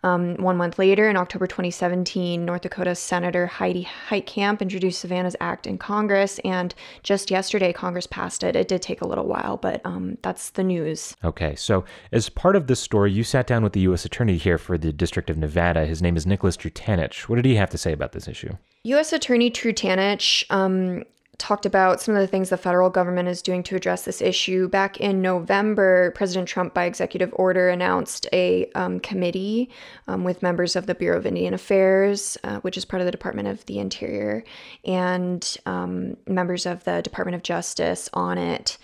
Um, 0.04 0.36
one 0.36 0.58
month 0.58 0.78
later, 0.78 1.10
in 1.10 1.18
October 1.18 1.48
2017, 1.48 2.44
North 2.44 2.62
Dakota 2.62 2.96
Senator 2.96 3.48
Heidi 3.48 3.88
Heitkamp 4.10 4.62
introduced 4.62 5.00
Savannah's 5.00 5.36
Act 5.40 5.68
in 5.68 5.78
Congress, 5.78 6.40
and 6.40 6.74
just 7.04 7.32
yesterday, 7.32 7.72
Congress 7.72 8.08
passed 8.08 8.44
it. 8.44 8.56
It 8.56 8.68
did 8.68 8.82
take 8.82 9.02
a 9.02 9.08
little 9.08 9.28
while, 9.28 9.58
but 9.58 9.82
um, 9.86 10.18
that's 10.22 10.52
the 10.52 10.64
news. 10.64 11.16
Okay, 11.24 11.56
so 11.56 11.86
as 12.12 12.30
part 12.30 12.56
of 12.56 12.68
this 12.68 12.80
story, 12.80 13.12
you 13.12 13.24
sat 13.24 13.48
down 13.48 13.64
with 13.64 13.74
the 13.74 13.82
U.S. 13.82 14.06
Attorney 14.06 14.38
here 14.38 14.58
for 14.58 14.78
the 14.78 14.92
District 14.92 15.30
of 15.30 15.38
Nevada. 15.38 15.86
His 15.86 16.02
name 16.02 16.18
is 16.18 16.26
Nicholas 16.26 16.58
Trutanich. 16.58 17.30
What 17.30 17.38
did 17.38 17.46
he 17.46 17.56
have 17.56 17.70
to 17.70 17.78
say 17.78 17.94
about 17.94 18.12
this 18.12 18.28
issue? 18.28 18.58
U.S. 18.84 19.14
Attorney 19.14 19.52
Trutanich 19.52 20.44
um, 20.50 21.04
talked 21.38 21.66
about 21.66 22.00
some 22.00 22.16
of 22.16 22.22
the 22.22 22.28
things 22.28 22.50
the 22.50 22.58
federal 22.58 22.90
government 22.90 23.28
is 23.28 23.42
doing 23.42 23.64
to 23.64 23.76
address 23.76 24.04
this 24.04 24.22
issue. 24.22 24.68
Back 24.68 25.00
in 25.00 25.22
November, 25.22 26.12
President 26.12 26.48
Trump, 26.48 26.74
by 26.74 26.86
executive 26.86 27.34
order, 27.34 27.70
announced 27.70 28.28
a 28.32 28.70
um, 28.76 29.00
committee 29.00 29.70
um, 30.08 30.24
with 30.24 30.44
members 30.44 30.76
of 30.76 30.86
the 30.86 30.96
Bureau 30.96 31.18
of 31.18 31.26
Indian 31.26 31.54
Affairs, 31.54 32.38
uh, 32.44 32.60
which 32.60 32.78
is 32.78 32.86
part 32.86 33.02
of 33.02 33.06
the 33.06 33.12
Department 33.12 33.48
of 33.48 33.66
the 33.66 33.80
Interior, 33.80 34.44
and 34.86 35.58
um, 35.66 36.16
members 36.28 36.66
of 36.66 36.84
the 36.84 37.02
Department 37.02 37.36
of 37.36 37.44
Justice 37.44 38.10
on 38.14 38.38
it 38.38 38.78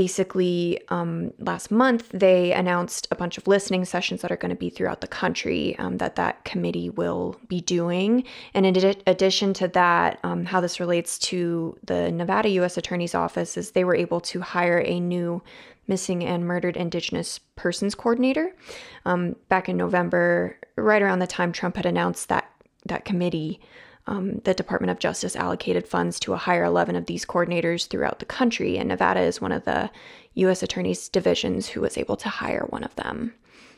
basically 0.00 0.80
um, 0.88 1.30
last 1.40 1.70
month 1.70 2.08
they 2.08 2.52
announced 2.52 3.06
a 3.10 3.14
bunch 3.14 3.36
of 3.36 3.46
listening 3.46 3.84
sessions 3.84 4.22
that 4.22 4.32
are 4.32 4.36
going 4.38 4.48
to 4.48 4.56
be 4.56 4.70
throughout 4.70 5.02
the 5.02 5.06
country 5.06 5.78
um, 5.78 5.98
that 5.98 6.16
that 6.16 6.42
committee 6.46 6.88
will 6.88 7.36
be 7.48 7.60
doing. 7.60 8.24
And 8.54 8.64
in 8.64 8.74
ad- 8.78 9.02
addition 9.06 9.52
to 9.60 9.68
that 9.68 10.18
um, 10.24 10.46
how 10.46 10.62
this 10.62 10.80
relates 10.80 11.18
to 11.30 11.76
the 11.84 12.10
nevada 12.10 12.48
u.s 12.48 12.78
attorney's 12.78 13.14
office 13.14 13.58
is 13.58 13.72
they 13.72 13.84
were 13.84 13.94
able 13.94 14.22
to 14.22 14.40
hire 14.40 14.82
a 14.86 14.98
new 14.98 15.42
missing 15.86 16.24
and 16.24 16.46
murdered 16.46 16.78
indigenous 16.78 17.38
persons 17.56 17.94
coordinator. 17.94 18.56
Um, 19.04 19.36
back 19.50 19.68
in 19.68 19.76
november 19.76 20.56
right 20.76 21.02
around 21.02 21.18
the 21.18 21.26
time 21.26 21.52
trump 21.52 21.76
had 21.76 21.84
announced 21.84 22.30
that 22.30 22.50
that 22.86 23.04
committee 23.04 23.60
um, 24.10 24.40
the 24.42 24.54
Department 24.54 24.90
of 24.90 24.98
Justice 24.98 25.36
allocated 25.36 25.86
funds 25.86 26.18
to 26.20 26.34
hire 26.34 26.64
11 26.64 26.96
of 26.96 27.06
these 27.06 27.24
coordinators 27.24 27.86
throughout 27.86 28.18
the 28.18 28.24
country, 28.24 28.76
and 28.76 28.88
Nevada 28.88 29.20
is 29.20 29.40
one 29.40 29.52
of 29.52 29.64
the 29.64 29.88
U.S. 30.34 30.64
Attorney's 30.64 31.08
divisions 31.08 31.68
who 31.68 31.80
was 31.80 31.96
able 31.96 32.16
to 32.16 32.28
hire 32.28 32.66
one 32.70 32.82
of 32.82 32.94
them. 32.96 33.32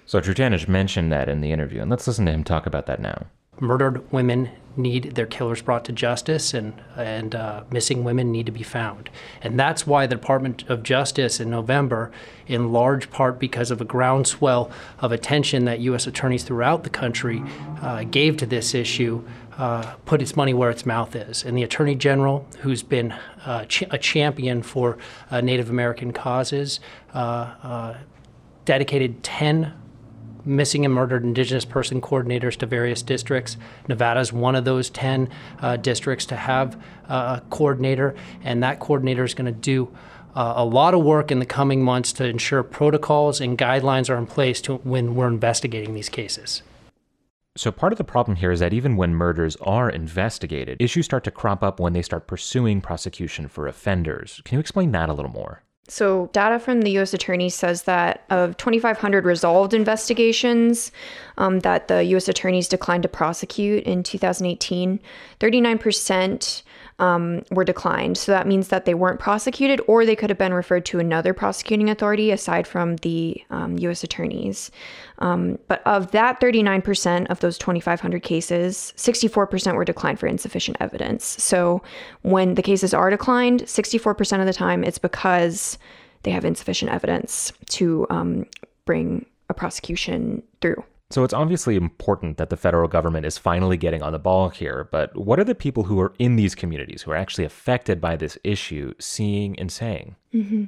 So 0.06 0.20
Trutanich 0.20 0.66
mentioned 0.68 1.12
that 1.12 1.28
in 1.28 1.42
the 1.42 1.52
interview, 1.52 1.82
and 1.82 1.90
let's 1.90 2.06
listen 2.06 2.24
to 2.26 2.32
him 2.32 2.44
talk 2.44 2.66
about 2.66 2.86
that 2.86 3.00
now. 3.00 3.26
Murdered 3.60 4.10
women 4.10 4.48
need 4.76 5.14
their 5.14 5.26
killers 5.26 5.60
brought 5.60 5.84
to 5.84 5.92
justice, 5.92 6.54
and 6.54 6.72
and 6.96 7.34
uh, 7.34 7.64
missing 7.70 8.02
women 8.02 8.32
need 8.32 8.46
to 8.46 8.52
be 8.52 8.62
found, 8.62 9.10
and 9.42 9.60
that's 9.60 9.86
why 9.86 10.06
the 10.06 10.16
Department 10.16 10.64
of 10.70 10.82
Justice 10.82 11.38
in 11.38 11.50
November, 11.50 12.10
in 12.46 12.72
large 12.72 13.10
part 13.10 13.38
because 13.38 13.70
of 13.70 13.80
a 13.82 13.84
groundswell 13.84 14.70
of 15.00 15.12
attention 15.12 15.66
that 15.66 15.80
U.S. 15.80 16.06
attorneys 16.06 16.44
throughout 16.44 16.82
the 16.82 16.90
country 16.90 17.42
uh, 17.82 18.04
gave 18.04 18.38
to 18.38 18.46
this 18.46 18.74
issue, 18.74 19.22
uh, 19.58 19.94
put 20.06 20.22
its 20.22 20.34
money 20.34 20.54
where 20.54 20.70
its 20.70 20.86
mouth 20.86 21.14
is. 21.14 21.44
And 21.44 21.56
the 21.56 21.62
Attorney 21.62 21.94
General, 21.94 22.46
who's 22.60 22.82
been 22.82 23.12
uh, 23.44 23.64
ch- 23.66 23.84
a 23.90 23.98
champion 23.98 24.62
for 24.62 24.98
uh, 25.30 25.40
Native 25.40 25.68
American 25.68 26.12
causes, 26.12 26.80
uh, 27.14 27.18
uh, 27.62 27.96
dedicated 28.64 29.22
10 29.22 29.74
missing 30.44 30.84
and 30.84 30.92
murdered 30.92 31.22
Indigenous 31.22 31.64
person 31.64 32.00
coordinators 32.00 32.56
to 32.56 32.66
various 32.66 33.02
districts. 33.02 33.56
Nevada 33.88 34.20
is 34.20 34.32
one 34.32 34.56
of 34.56 34.64
those 34.64 34.90
10 34.90 35.28
districts 35.82 36.26
to 36.26 36.34
have 36.34 36.82
a 37.08 37.40
coordinator, 37.48 38.16
and 38.42 38.60
that 38.60 38.80
coordinator 38.80 39.22
is 39.22 39.34
going 39.34 39.46
to 39.46 39.52
do 39.52 39.94
a 40.34 40.64
lot 40.64 40.94
of 40.94 41.04
work 41.04 41.30
in 41.30 41.38
the 41.38 41.46
coming 41.46 41.80
months 41.84 42.12
to 42.14 42.24
ensure 42.26 42.64
protocols 42.64 43.40
and 43.40 43.56
guidelines 43.56 44.10
are 44.10 44.16
in 44.16 44.26
place 44.26 44.60
to, 44.62 44.78
when 44.78 45.14
we're 45.14 45.28
investigating 45.28 45.94
these 45.94 46.08
cases. 46.08 46.62
So, 47.54 47.70
part 47.70 47.92
of 47.92 47.98
the 47.98 48.04
problem 48.04 48.36
here 48.36 48.50
is 48.50 48.60
that 48.60 48.72
even 48.72 48.96
when 48.96 49.14
murders 49.14 49.56
are 49.56 49.90
investigated, 49.90 50.80
issues 50.80 51.04
start 51.04 51.22
to 51.24 51.30
crop 51.30 51.62
up 51.62 51.78
when 51.78 51.92
they 51.92 52.00
start 52.00 52.26
pursuing 52.26 52.80
prosecution 52.80 53.46
for 53.46 53.66
offenders. 53.66 54.40
Can 54.44 54.56
you 54.56 54.60
explain 54.60 54.92
that 54.92 55.10
a 55.10 55.12
little 55.12 55.30
more? 55.30 55.62
So, 55.86 56.30
data 56.32 56.58
from 56.58 56.80
the 56.80 56.92
U.S. 56.92 57.12
Attorney 57.12 57.50
says 57.50 57.82
that 57.82 58.24
of 58.30 58.56
2,500 58.56 59.26
resolved 59.26 59.74
investigations 59.74 60.92
um, 61.36 61.60
that 61.60 61.88
the 61.88 62.02
U.S. 62.04 62.26
attorneys 62.26 62.68
declined 62.68 63.02
to 63.02 63.08
prosecute 63.10 63.84
in 63.84 64.02
2018, 64.02 64.98
39% 65.38 66.62
um, 67.02 67.42
were 67.50 67.64
declined. 67.64 68.16
So 68.16 68.30
that 68.30 68.46
means 68.46 68.68
that 68.68 68.84
they 68.84 68.94
weren't 68.94 69.18
prosecuted 69.18 69.80
or 69.88 70.06
they 70.06 70.14
could 70.14 70.30
have 70.30 70.38
been 70.38 70.54
referred 70.54 70.86
to 70.86 71.00
another 71.00 71.34
prosecuting 71.34 71.90
authority 71.90 72.30
aside 72.30 72.64
from 72.64 72.94
the 72.96 73.42
um, 73.50 73.76
U.S. 73.78 74.04
attorneys. 74.04 74.70
Um, 75.18 75.58
but 75.66 75.84
of 75.84 76.12
that 76.12 76.40
39% 76.40 77.26
of 77.26 77.40
those 77.40 77.58
2,500 77.58 78.22
cases, 78.22 78.94
64% 78.96 79.74
were 79.74 79.84
declined 79.84 80.20
for 80.20 80.28
insufficient 80.28 80.76
evidence. 80.78 81.24
So 81.42 81.82
when 82.22 82.54
the 82.54 82.62
cases 82.62 82.94
are 82.94 83.10
declined, 83.10 83.62
64% 83.62 84.38
of 84.38 84.46
the 84.46 84.52
time 84.52 84.84
it's 84.84 84.98
because 84.98 85.78
they 86.22 86.30
have 86.30 86.44
insufficient 86.44 86.92
evidence 86.92 87.52
to 87.70 88.06
um, 88.10 88.46
bring 88.84 89.26
a 89.48 89.54
prosecution 89.54 90.44
through. 90.60 90.84
So 91.12 91.24
it's 91.24 91.34
obviously 91.34 91.76
important 91.76 92.38
that 92.38 92.48
the 92.48 92.56
federal 92.56 92.88
government 92.88 93.26
is 93.26 93.36
finally 93.36 93.76
getting 93.76 94.02
on 94.02 94.12
the 94.12 94.18
ball 94.18 94.48
here, 94.48 94.88
but 94.90 95.14
what 95.16 95.38
are 95.38 95.44
the 95.44 95.54
people 95.54 95.84
who 95.84 96.00
are 96.00 96.14
in 96.18 96.36
these 96.36 96.54
communities 96.54 97.02
who 97.02 97.10
are 97.10 97.16
actually 97.16 97.44
affected 97.44 98.00
by 98.00 98.16
this 98.16 98.38
issue 98.44 98.94
seeing 98.98 99.58
and 99.58 99.70
saying? 99.70 100.16
Mm-hmm. 100.32 100.64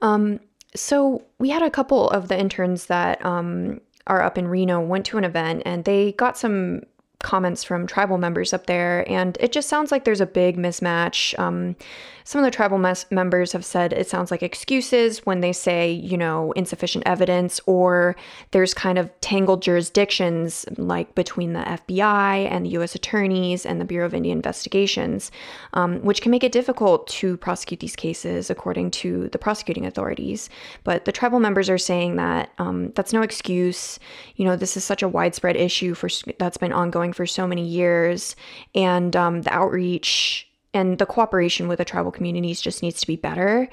Um, 0.00 0.40
so 0.74 1.22
we 1.38 1.50
had 1.50 1.62
a 1.62 1.70
couple 1.70 2.08
of 2.08 2.28
the 2.28 2.38
interns 2.38 2.86
that 2.86 3.22
um, 3.24 3.82
are 4.06 4.22
up 4.22 4.38
in 4.38 4.48
Reno 4.48 4.80
went 4.80 5.04
to 5.06 5.18
an 5.18 5.24
event 5.24 5.62
and 5.66 5.84
they 5.84 6.12
got 6.12 6.38
some 6.38 6.82
comments 7.22 7.64
from 7.64 7.86
tribal 7.86 8.18
members 8.18 8.52
up 8.52 8.66
there, 8.66 9.08
and 9.10 9.36
it 9.40 9.52
just 9.52 9.68
sounds 9.68 9.90
like 9.90 10.04
there's 10.04 10.20
a 10.20 10.26
big 10.26 10.56
mismatch. 10.56 11.38
Um, 11.38 11.76
some 12.24 12.38
of 12.38 12.44
the 12.44 12.54
tribal 12.54 12.78
mes- 12.78 13.06
members 13.10 13.52
have 13.52 13.64
said 13.64 13.92
it 13.92 14.08
sounds 14.08 14.30
like 14.30 14.42
excuses 14.42 15.26
when 15.26 15.40
they 15.40 15.52
say, 15.52 15.90
you 15.90 16.16
know, 16.16 16.52
insufficient 16.52 17.06
evidence, 17.06 17.60
or 17.66 18.16
there's 18.52 18.74
kind 18.74 18.98
of 18.98 19.10
tangled 19.20 19.62
jurisdictions 19.62 20.64
like 20.76 21.14
between 21.14 21.52
the 21.52 21.60
FBI 21.60 22.50
and 22.50 22.64
the 22.64 22.70
U.S. 22.70 22.94
attorneys 22.94 23.66
and 23.66 23.80
the 23.80 23.84
Bureau 23.84 24.06
of 24.06 24.14
Indian 24.14 24.38
Investigations, 24.38 25.30
um, 25.74 26.00
which 26.02 26.22
can 26.22 26.30
make 26.30 26.44
it 26.44 26.52
difficult 26.52 27.06
to 27.08 27.36
prosecute 27.36 27.80
these 27.80 27.96
cases 27.96 28.50
according 28.50 28.90
to 28.90 29.28
the 29.30 29.38
prosecuting 29.38 29.86
authorities. 29.86 30.48
But 30.84 31.04
the 31.04 31.12
tribal 31.12 31.40
members 31.40 31.68
are 31.68 31.78
saying 31.78 32.16
that 32.16 32.50
um, 32.58 32.92
that's 32.94 33.12
no 33.12 33.22
excuse. 33.22 33.98
You 34.36 34.44
know, 34.44 34.56
this 34.56 34.76
is 34.76 34.84
such 34.84 35.02
a 35.02 35.08
widespread 35.08 35.56
issue 35.56 35.94
for 35.94 36.08
that's 36.38 36.56
been 36.56 36.72
ongoing 36.72 37.11
for 37.12 37.26
so 37.26 37.46
many 37.46 37.66
years, 37.66 38.36
and 38.74 39.14
um, 39.16 39.42
the 39.42 39.52
outreach 39.52 40.48
and 40.74 40.98
the 40.98 41.06
cooperation 41.06 41.68
with 41.68 41.78
the 41.78 41.84
tribal 41.84 42.10
communities 42.10 42.60
just 42.60 42.82
needs 42.82 43.00
to 43.00 43.06
be 43.06 43.16
better. 43.16 43.68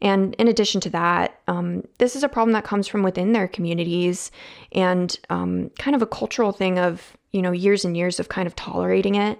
And 0.00 0.34
in 0.34 0.48
addition 0.48 0.80
to 0.82 0.90
that, 0.90 1.40
um, 1.48 1.82
this 1.98 2.14
is 2.14 2.22
a 2.22 2.28
problem 2.28 2.52
that 2.52 2.64
comes 2.64 2.86
from 2.86 3.02
within 3.02 3.32
their 3.32 3.48
communities 3.48 4.30
and 4.72 5.18
um, 5.30 5.70
kind 5.78 5.94
of 5.94 6.02
a 6.02 6.06
cultural 6.06 6.52
thing 6.52 6.78
of, 6.78 7.16
you 7.32 7.42
know, 7.42 7.52
years 7.52 7.84
and 7.84 7.96
years 7.96 8.20
of 8.20 8.28
kind 8.28 8.46
of 8.46 8.54
tolerating 8.54 9.14
it. 9.14 9.38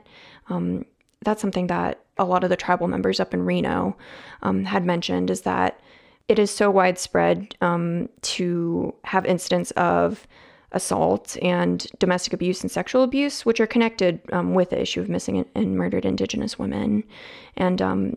Um, 0.48 0.86
that's 1.22 1.40
something 1.40 1.66
that 1.68 2.00
a 2.18 2.24
lot 2.24 2.44
of 2.44 2.50
the 2.50 2.56
tribal 2.56 2.88
members 2.88 3.20
up 3.20 3.34
in 3.34 3.44
Reno 3.44 3.96
um, 4.42 4.64
had 4.64 4.84
mentioned 4.84 5.30
is 5.30 5.42
that 5.42 5.80
it 6.28 6.38
is 6.38 6.50
so 6.50 6.70
widespread 6.70 7.54
um, 7.60 8.08
to 8.22 8.94
have 9.04 9.26
incidents 9.26 9.70
of 9.72 10.26
assault 10.74 11.38
and 11.40 11.86
domestic 11.98 12.32
abuse 12.32 12.60
and 12.60 12.70
sexual 12.70 13.02
abuse, 13.02 13.46
which 13.46 13.60
are 13.60 13.66
connected 13.66 14.20
um, 14.32 14.54
with 14.54 14.70
the 14.70 14.80
issue 14.80 15.00
of 15.00 15.08
missing 15.08 15.44
and 15.54 15.76
murdered 15.76 16.04
Indigenous 16.04 16.58
women. 16.58 17.04
And 17.56 17.80
um, 17.80 18.16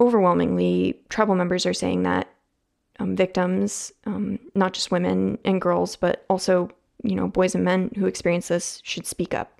overwhelmingly, 0.00 0.98
tribal 1.10 1.34
members 1.36 1.66
are 1.66 1.74
saying 1.74 2.02
that 2.02 2.28
um, 2.98 3.14
victims, 3.14 3.92
um, 4.06 4.38
not 4.54 4.72
just 4.72 4.90
women 4.90 5.38
and 5.44 5.60
girls, 5.60 5.94
but 5.96 6.24
also 6.28 6.70
you 7.02 7.14
know 7.14 7.28
boys 7.28 7.54
and 7.54 7.64
men 7.64 7.90
who 7.96 8.06
experience 8.06 8.48
this, 8.48 8.80
should 8.82 9.06
speak 9.06 9.34
up. 9.34 9.53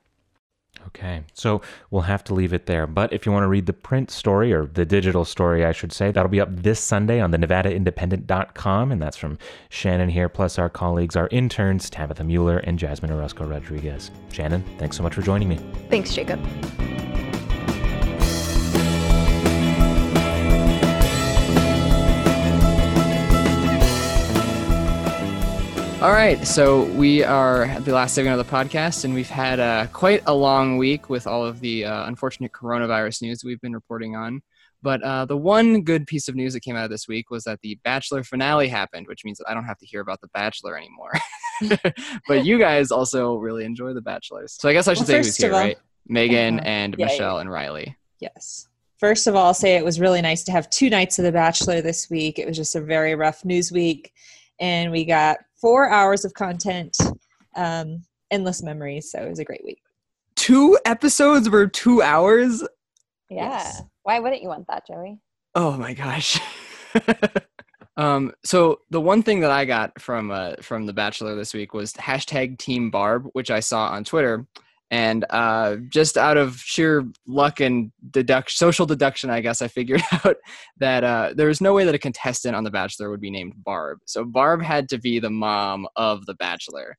Okay, 0.89 1.23
so 1.33 1.63
we'll 1.91 2.03
have 2.03 2.23
to 2.25 2.35
leave 2.35 2.53
it 2.53 2.67
there. 2.67 2.87
But 2.87 3.13
if 3.13 3.27
you 3.27 3.33
want 3.33 3.45
to 3.45 3.49
read 3.49 3.67
the 3.67 3.73
print 3.73 4.11
story, 4.11 4.53
or 4.53 4.67
the 4.67 4.85
digital 4.85 5.25
story, 5.25 5.65
I 5.65 5.73
should 5.73 5.93
say, 5.93 6.13
that'll 6.13 6.31
be 6.31 6.41
up 6.41 6.49
this 6.51 6.81
Sunday 6.81 7.21
on 7.21 7.31
the 7.31 7.39
NevadaIndependent.com. 7.39 8.93
And 8.93 9.01
that's 9.01 9.17
from 9.17 9.39
Shannon 9.71 10.09
here, 10.09 10.29
plus 10.29 10.59
our 10.59 10.69
colleagues, 10.69 11.17
our 11.17 11.29
interns, 11.31 11.91
Tabitha 11.91 12.25
Mueller 12.25 12.59
and 12.59 12.79
Jasmine 12.79 13.11
Orozco 13.11 13.47
Rodriguez. 13.47 14.11
Shannon, 14.33 14.65
thanks 14.79 14.97
so 14.97 15.03
much 15.03 15.15
for 15.15 15.23
joining 15.23 15.49
me. 15.49 15.59
Thanks, 15.89 16.15
Jacob. 16.15 16.41
All 26.05 26.13
right, 26.13 26.47
so 26.47 26.83
we 26.83 27.25
are 27.25 27.63
at 27.65 27.87
the 27.87 27.95
last 27.95 28.15
segment 28.15 28.39
of 28.39 28.47
the 28.47 28.53
podcast, 28.53 29.07
and 29.07 29.15
we've 29.15 29.31
had 29.31 29.59
uh, 29.59 29.87
quite 29.87 30.23
a 30.27 30.35
long 30.35 30.77
week 30.77 31.09
with 31.09 31.27
all 31.27 31.47
of 31.47 31.61
the 31.61 31.87
uh, 31.87 32.05
unfortunate 32.07 32.53
coronavirus 32.53 33.23
news 33.23 33.43
we've 33.43 33.61
been 33.63 33.73
reporting 33.73 34.15
on. 34.15 34.43
But 34.83 35.03
uh, 35.03 35.25
the 35.25 35.39
one 35.39 35.81
good 35.81 36.07
piece 36.07 36.29
of 36.29 36.35
news 36.35 36.53
that 36.53 36.61
came 36.61 36.77
out 36.77 36.85
of 36.85 36.91
this 36.91 37.09
week 37.09 37.31
was 37.31 37.45
that 37.45 37.59
the 37.63 37.79
Bachelor 37.85 38.23
finale 38.23 38.69
happened, 38.69 39.07
which 39.07 39.25
means 39.25 39.39
that 39.39 39.49
I 39.49 39.55
don't 39.55 39.65
have 39.65 39.79
to 39.79 39.87
hear 39.87 40.03
about 40.03 40.21
The 40.21 40.29
Bachelor 40.35 40.77
anymore. 40.77 41.13
but 42.29 42.45
you 42.45 42.59
guys 42.59 42.91
also 42.91 43.37
really 43.37 43.65
enjoy 43.65 43.95
The 43.95 44.03
Bachelors. 44.03 44.59
So 44.61 44.69
I 44.69 44.75
guess 44.75 44.87
I 44.87 44.93
should 44.93 45.09
well, 45.09 45.23
say 45.23 45.27
who's 45.27 45.37
here, 45.39 45.55
all, 45.55 45.59
right? 45.61 45.79
Megan 46.07 46.61
and 46.61 46.97
yeah, 46.99 47.07
Michelle 47.07 47.37
yeah. 47.37 47.41
and 47.41 47.51
Riley. 47.51 47.97
Yes. 48.21 48.69
First 48.99 49.27
of 49.27 49.37
all, 49.37 49.47
I'll 49.47 49.55
say 49.55 49.77
it 49.77 49.85
was 49.87 49.99
really 49.99 50.21
nice 50.21 50.45
to 50.45 50.53
have 50.53 50.69
two 50.69 50.91
nights 50.91 51.19
of 51.19 51.25
The 51.25 51.33
Bachelor 51.33 51.81
this 51.81 52.11
week. 52.11 52.39
It 52.39 52.47
was 52.47 52.59
just 52.59 52.77
a 52.77 52.81
very 52.83 53.15
rough 53.15 53.43
news 53.43 53.73
week. 53.73 54.13
And 54.61 54.93
we 54.93 55.07
got 55.07 55.39
four 55.65 55.89
hours 55.89 56.27
of 56.27 56.35
content, 56.35 56.95
um, 57.57 58.05
endless 58.31 58.63
memories. 58.63 59.11
So 59.11 59.19
it 59.21 59.31
was 59.31 59.39
a 59.39 59.45
great 59.47 59.65
week. 59.65 59.81
Two 60.35 60.79
episodes 60.85 61.49
were 61.49 61.67
two 61.67 62.03
hours. 62.03 62.61
Yeah. 63.31 63.49
Yes. 63.49 63.83
Why 64.03 64.21
wouldn't 64.21 64.43
you 64.43 64.49
want 64.49 64.67
that, 64.69 64.87
Joey? 64.87 65.21
Oh 65.55 65.79
my 65.79 65.95
gosh. 65.95 66.39
um, 67.97 68.33
so 68.45 68.81
the 68.91 69.01
one 69.01 69.23
thing 69.23 69.41
that 69.41 69.51
I 69.51 69.65
got 69.65 69.99
from 69.99 70.31
uh, 70.31 70.57
from 70.61 70.85
The 70.85 70.93
Bachelor 70.93 71.35
this 71.35 71.55
week 71.55 71.73
was 71.73 71.95
hashtag 71.95 72.59
Team 72.59 72.91
Barb, 72.91 73.29
which 73.33 73.51
I 73.51 73.61
saw 73.61 73.87
on 73.87 74.05
Twitter, 74.05 74.47
and 74.95 75.25
uh, 75.31 75.75
just 75.89 76.17
out 76.17 76.37
of 76.37 76.57
sheer 76.59 77.05
luck 77.27 77.59
and 77.59 77.91
deduction, 78.13 78.57
social 78.57 78.87
deduction, 78.87 79.29
I 79.29 79.41
guess 79.41 79.61
I 79.61 79.67
figured 79.67 80.01
out 80.13 80.37
that 80.79 81.03
uh, 81.03 81.33
there 81.35 81.49
was 81.49 81.61
no 81.61 81.75
way 81.75 81.85
that 81.85 81.97
a 81.97 81.99
contestant 81.99 82.55
on 82.55 82.63
The 82.63 82.71
Bachelor 82.71 83.11
would 83.11 83.21
be 83.21 83.33
named 83.33 83.55
Barb. 83.65 83.99
So 84.07 84.25
Barb 84.25 84.63
had 84.63 84.89
to 84.91 84.99
be 84.99 85.19
the 85.19 85.31
mom 85.31 85.89
of 85.97 86.27
The 86.27 86.35
Bachelor, 86.35 86.97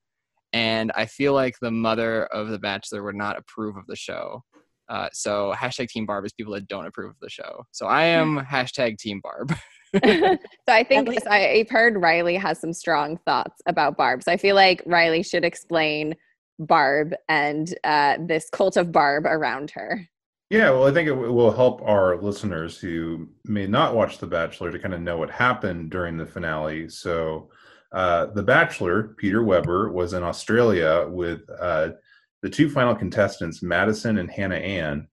and 0.51 0.91
I 0.93 1.05
feel 1.05 1.31
like 1.31 1.55
the 1.61 1.71
mother 1.71 2.25
of 2.25 2.49
The 2.49 2.59
Bachelor 2.59 3.01
would 3.01 3.15
not 3.15 3.37
approve 3.37 3.77
of 3.77 3.87
the 3.87 3.95
show. 3.95 4.43
Uh, 4.89 5.07
so 5.13 5.53
hashtag 5.57 5.87
Team 5.87 6.05
Barb 6.05 6.25
is 6.25 6.33
people 6.33 6.51
that 6.53 6.67
don't 6.67 6.85
approve 6.85 7.11
of 7.11 7.19
the 7.21 7.29
show. 7.29 7.63
So 7.71 7.85
I 7.85 8.03
am 8.03 8.39
hashtag 8.39 8.97
Team 8.97 9.21
Barb. 9.21 9.55
so 10.03 10.37
I 10.67 10.83
think 10.83 11.25
I've 11.27 11.69
heard 11.69 12.01
Riley 12.01 12.35
has 12.35 12.59
some 12.59 12.73
strong 12.73 13.17
thoughts 13.25 13.61
about 13.67 13.95
Barb. 13.95 14.21
So 14.21 14.33
I 14.33 14.37
feel 14.37 14.55
like 14.55 14.83
Riley 14.85 15.23
should 15.23 15.45
explain 15.45 16.13
Barb 16.59 17.13
and 17.27 17.73
uh, 17.83 18.17
this 18.19 18.49
cult 18.49 18.77
of 18.77 18.91
Barb 18.91 19.25
around 19.25 19.71
her. 19.71 20.07
Yeah, 20.51 20.69
well, 20.69 20.85
I 20.85 20.91
think 20.91 21.07
it 21.07 21.13
will 21.13 21.51
help 21.51 21.81
our 21.81 22.21
listeners 22.21 22.77
who 22.77 23.27
may 23.45 23.65
not 23.65 23.95
watch 23.95 24.19
The 24.19 24.27
Bachelor 24.27 24.71
to 24.71 24.79
kind 24.79 24.93
of 24.93 25.01
know 25.01 25.17
what 25.17 25.31
happened 25.31 25.89
during 25.89 26.17
the 26.17 26.25
finale. 26.25 26.87
So, 26.87 27.49
uh, 27.91 28.27
The 28.27 28.43
Bachelor, 28.43 29.15
Peter 29.17 29.43
Weber, 29.43 29.91
was 29.91 30.13
in 30.13 30.21
Australia 30.21 31.07
with 31.09 31.41
uh, 31.59 31.89
the 32.43 32.49
two 32.49 32.69
final 32.69 32.93
contestants, 32.93 33.63
Madison 33.63 34.19
and 34.19 34.29
Hannah 34.29 34.55
Ann. 34.55 35.07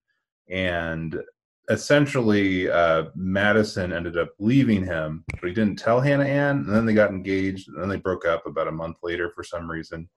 And 0.49 1.19
essentially, 1.67 2.69
uh, 2.69 3.05
Madison 3.15 3.91
ended 3.91 4.19
up 4.19 4.29
leaving 4.37 4.85
him, 4.85 5.23
but 5.31 5.47
he 5.47 5.53
didn't 5.53 5.79
tell 5.79 5.99
Hannah 5.99 6.25
Ann. 6.25 6.57
And 6.57 6.69
then 6.69 6.85
they 6.85 6.93
got 6.93 7.09
engaged, 7.09 7.69
and 7.69 7.81
then 7.81 7.89
they 7.89 7.97
broke 7.97 8.27
up 8.27 8.45
about 8.45 8.67
a 8.67 8.71
month 8.71 8.97
later 9.01 9.31
for 9.31 9.43
some 9.43 9.69
reason. 9.69 10.07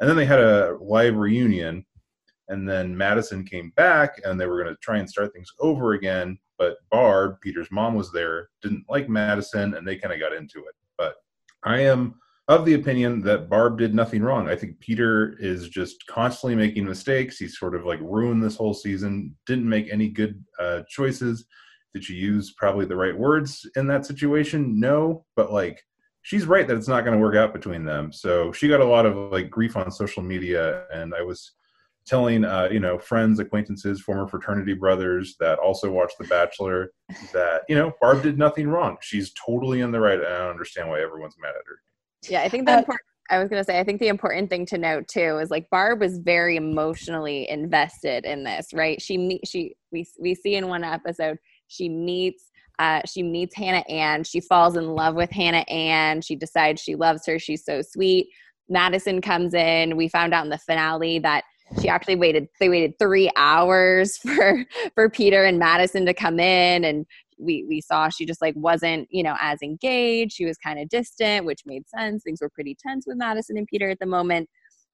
And 0.00 0.08
then 0.08 0.16
they 0.16 0.24
had 0.24 0.40
a 0.40 0.76
live 0.80 1.16
reunion, 1.16 1.84
and 2.48 2.68
then 2.68 2.96
Madison 2.96 3.44
came 3.44 3.72
back, 3.76 4.20
and 4.24 4.40
they 4.40 4.46
were 4.46 4.62
going 4.62 4.74
to 4.74 4.80
try 4.80 4.98
and 4.98 5.08
start 5.08 5.32
things 5.32 5.50
over 5.60 5.92
again. 5.92 6.38
But 6.56 6.76
Barb, 6.90 7.36
Peter's 7.40 7.70
mom, 7.70 7.94
was 7.94 8.10
there, 8.12 8.48
didn't 8.62 8.84
like 8.88 9.08
Madison, 9.08 9.74
and 9.74 9.86
they 9.86 9.96
kind 9.96 10.14
of 10.14 10.20
got 10.20 10.32
into 10.32 10.58
it. 10.60 10.74
But 10.96 11.14
I 11.64 11.80
am 11.80 12.14
of 12.48 12.64
the 12.64 12.74
opinion 12.74 13.20
that 13.20 13.50
Barb 13.50 13.78
did 13.78 13.94
nothing 13.94 14.22
wrong. 14.22 14.48
I 14.48 14.56
think 14.56 14.80
Peter 14.80 15.36
is 15.38 15.68
just 15.68 16.06
constantly 16.06 16.56
making 16.56 16.86
mistakes. 16.86 17.36
He's 17.36 17.58
sort 17.58 17.74
of 17.74 17.84
like 17.84 18.00
ruined 18.00 18.42
this 18.42 18.56
whole 18.56 18.72
season, 18.72 19.36
didn't 19.46 19.68
make 19.68 19.92
any 19.92 20.08
good 20.08 20.42
uh, 20.58 20.80
choices. 20.88 21.44
Did 21.92 22.08
you 22.08 22.16
use 22.16 22.54
probably 22.56 22.86
the 22.86 22.96
right 22.96 23.16
words 23.16 23.68
in 23.76 23.86
that 23.88 24.06
situation? 24.06 24.80
No, 24.80 25.26
but 25.36 25.52
like 25.52 25.82
she's 26.28 26.44
right 26.44 26.68
that 26.68 26.76
it's 26.76 26.88
not 26.88 27.04
going 27.04 27.16
to 27.16 27.22
work 27.22 27.36
out 27.36 27.54
between 27.54 27.86
them. 27.86 28.12
So 28.12 28.52
she 28.52 28.68
got 28.68 28.80
a 28.80 28.84
lot 28.84 29.06
of 29.06 29.32
like 29.32 29.48
grief 29.48 29.78
on 29.78 29.90
social 29.90 30.22
media, 30.22 30.84
and 30.92 31.14
I 31.14 31.22
was 31.22 31.52
telling 32.06 32.44
uh, 32.44 32.68
you 32.70 32.80
know 32.80 32.98
friends, 32.98 33.38
acquaintances, 33.38 34.02
former 34.02 34.28
fraternity 34.28 34.74
brothers 34.74 35.36
that 35.40 35.58
also 35.58 35.90
watch 35.90 36.12
The 36.18 36.26
Bachelor 36.26 36.92
that 37.32 37.62
you 37.66 37.74
know 37.76 37.92
Barb 38.02 38.22
did 38.22 38.36
nothing 38.36 38.68
wrong. 38.68 38.98
She's 39.00 39.32
totally 39.32 39.80
in 39.80 39.90
the 39.90 40.00
right, 40.00 40.18
and 40.18 40.26
I 40.26 40.38
don't 40.38 40.50
understand 40.50 40.90
why 40.90 41.00
everyone's 41.00 41.36
mad 41.40 41.48
at 41.48 41.66
her. 41.66 41.80
Yeah, 42.28 42.42
I 42.42 42.50
think 42.50 42.66
the 42.66 42.74
uh, 42.74 42.78
important. 42.80 43.00
I 43.30 43.38
was 43.38 43.48
gonna 43.48 43.64
say, 43.64 43.80
I 43.80 43.84
think 43.84 43.98
the 43.98 44.08
important 44.08 44.50
thing 44.50 44.66
to 44.66 44.76
note 44.76 45.08
too 45.08 45.38
is 45.38 45.48
like 45.48 45.70
Barb 45.70 46.00
was 46.00 46.18
very 46.18 46.56
emotionally 46.56 47.48
invested 47.48 48.26
in 48.26 48.44
this, 48.44 48.74
right? 48.74 49.00
She 49.00 49.16
meet 49.16 49.48
she 49.48 49.76
we 49.92 50.06
we 50.20 50.34
see 50.34 50.56
in 50.56 50.68
one 50.68 50.84
episode 50.84 51.38
she 51.68 51.88
meets 51.88 52.50
uh, 52.78 53.00
she 53.06 53.22
meets 53.22 53.54
Hannah 53.54 53.84
Ann. 53.88 54.24
She 54.24 54.40
falls 54.40 54.76
in 54.76 54.88
love 54.88 55.14
with 55.14 55.30
Hannah 55.30 55.64
Ann. 55.68 56.20
She 56.20 56.36
decides 56.36 56.80
she 56.80 56.94
loves 56.94 57.26
her. 57.26 57.38
She's 57.38 57.64
so 57.64 57.82
sweet. 57.82 58.28
Madison 58.68 59.20
comes 59.20 59.54
in. 59.54 59.96
We 59.96 60.08
found 60.08 60.34
out 60.34 60.44
in 60.44 60.50
the 60.50 60.58
finale 60.58 61.18
that 61.20 61.44
she 61.80 61.88
actually 61.88 62.16
waited 62.16 62.48
they 62.60 62.68
waited 62.68 62.98
three 62.98 63.30
hours 63.36 64.16
for 64.18 64.64
for 64.94 65.10
peter 65.10 65.44
and 65.44 65.58
madison 65.58 66.06
to 66.06 66.14
come 66.14 66.40
in 66.40 66.84
and 66.84 67.06
we 67.38 67.64
we 67.68 67.80
saw 67.80 68.08
she 68.08 68.24
just 68.24 68.40
like 68.40 68.54
wasn't 68.56 69.06
you 69.10 69.22
know 69.22 69.36
as 69.40 69.60
engaged 69.62 70.32
she 70.32 70.44
was 70.44 70.56
kind 70.56 70.78
of 70.78 70.88
distant 70.88 71.44
which 71.44 71.62
made 71.66 71.86
sense 71.88 72.22
things 72.22 72.40
were 72.40 72.48
pretty 72.48 72.76
tense 72.80 73.04
with 73.06 73.16
madison 73.16 73.56
and 73.56 73.66
peter 73.66 73.90
at 73.90 73.98
the 73.98 74.06
moment 74.06 74.48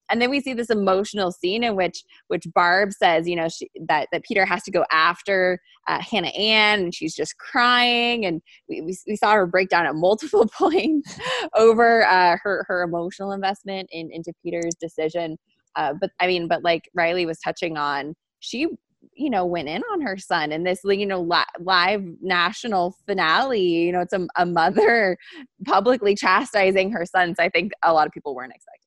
and 0.09 0.21
then 0.21 0.29
we 0.29 0.41
see 0.41 0.53
this 0.53 0.69
emotional 0.69 1.31
scene 1.31 1.63
in 1.63 1.75
which 1.75 2.03
which 2.27 2.45
barb 2.53 2.91
says 2.91 3.27
you 3.27 3.35
know 3.35 3.49
she, 3.49 3.69
that 3.87 4.07
that 4.11 4.23
peter 4.23 4.45
has 4.45 4.63
to 4.63 4.71
go 4.71 4.85
after 4.91 5.59
uh, 5.87 6.01
hannah 6.01 6.27
ann 6.29 6.85
and 6.85 6.95
she's 6.95 7.15
just 7.15 7.37
crying. 7.37 8.25
And 8.25 8.41
we, 8.69 8.81
we, 8.81 8.97
we, 9.07 9.15
saw 9.15 9.33
her 9.33 9.45
break 9.45 9.69
down 9.69 9.85
at 9.85 9.95
multiple 9.95 10.47
points 10.57 11.19
over 11.55 12.05
uh, 12.05 12.37
her 12.41 12.65
her 12.67 12.83
emotional 12.83 13.31
investment 13.31 13.89
in, 13.91 14.09
into 14.11 14.33
peter's 14.43 14.75
decision. 14.75 15.37
Uh, 15.75 15.93
but 15.99 16.11
I 16.19 16.27
mean, 16.27 16.47
but 16.47 16.63
like 16.63 16.89
Riley 16.93 17.25
was 17.25 17.39
touching 17.39 17.77
on, 17.77 18.15
she 18.39 18.67
you 19.13 19.29
know 19.29 19.45
went 19.45 19.69
in 19.69 19.83
on 19.93 20.01
her 20.01 20.17
son 20.17 20.51
in 20.51 20.63
this 20.63 20.79
you 20.83 21.05
know 21.05 21.21
li- 21.21 21.43
live 21.59 22.03
national 22.21 22.95
finale. 23.05 23.61
You 23.61 23.91
know 23.91 24.01
it's 24.01 24.13
a, 24.13 24.25
a 24.37 24.45
mother 24.45 25.17
publicly 25.65 26.15
chastising 26.15 26.91
her 26.91 27.05
son 27.05 27.35
so 27.35 27.43
i 27.43 27.49
think 27.49 27.71
a 27.83 27.93
lot 27.93 28.07
of 28.07 28.13
people 28.13 28.35
weren't 28.35 28.53
expecting 28.53 28.84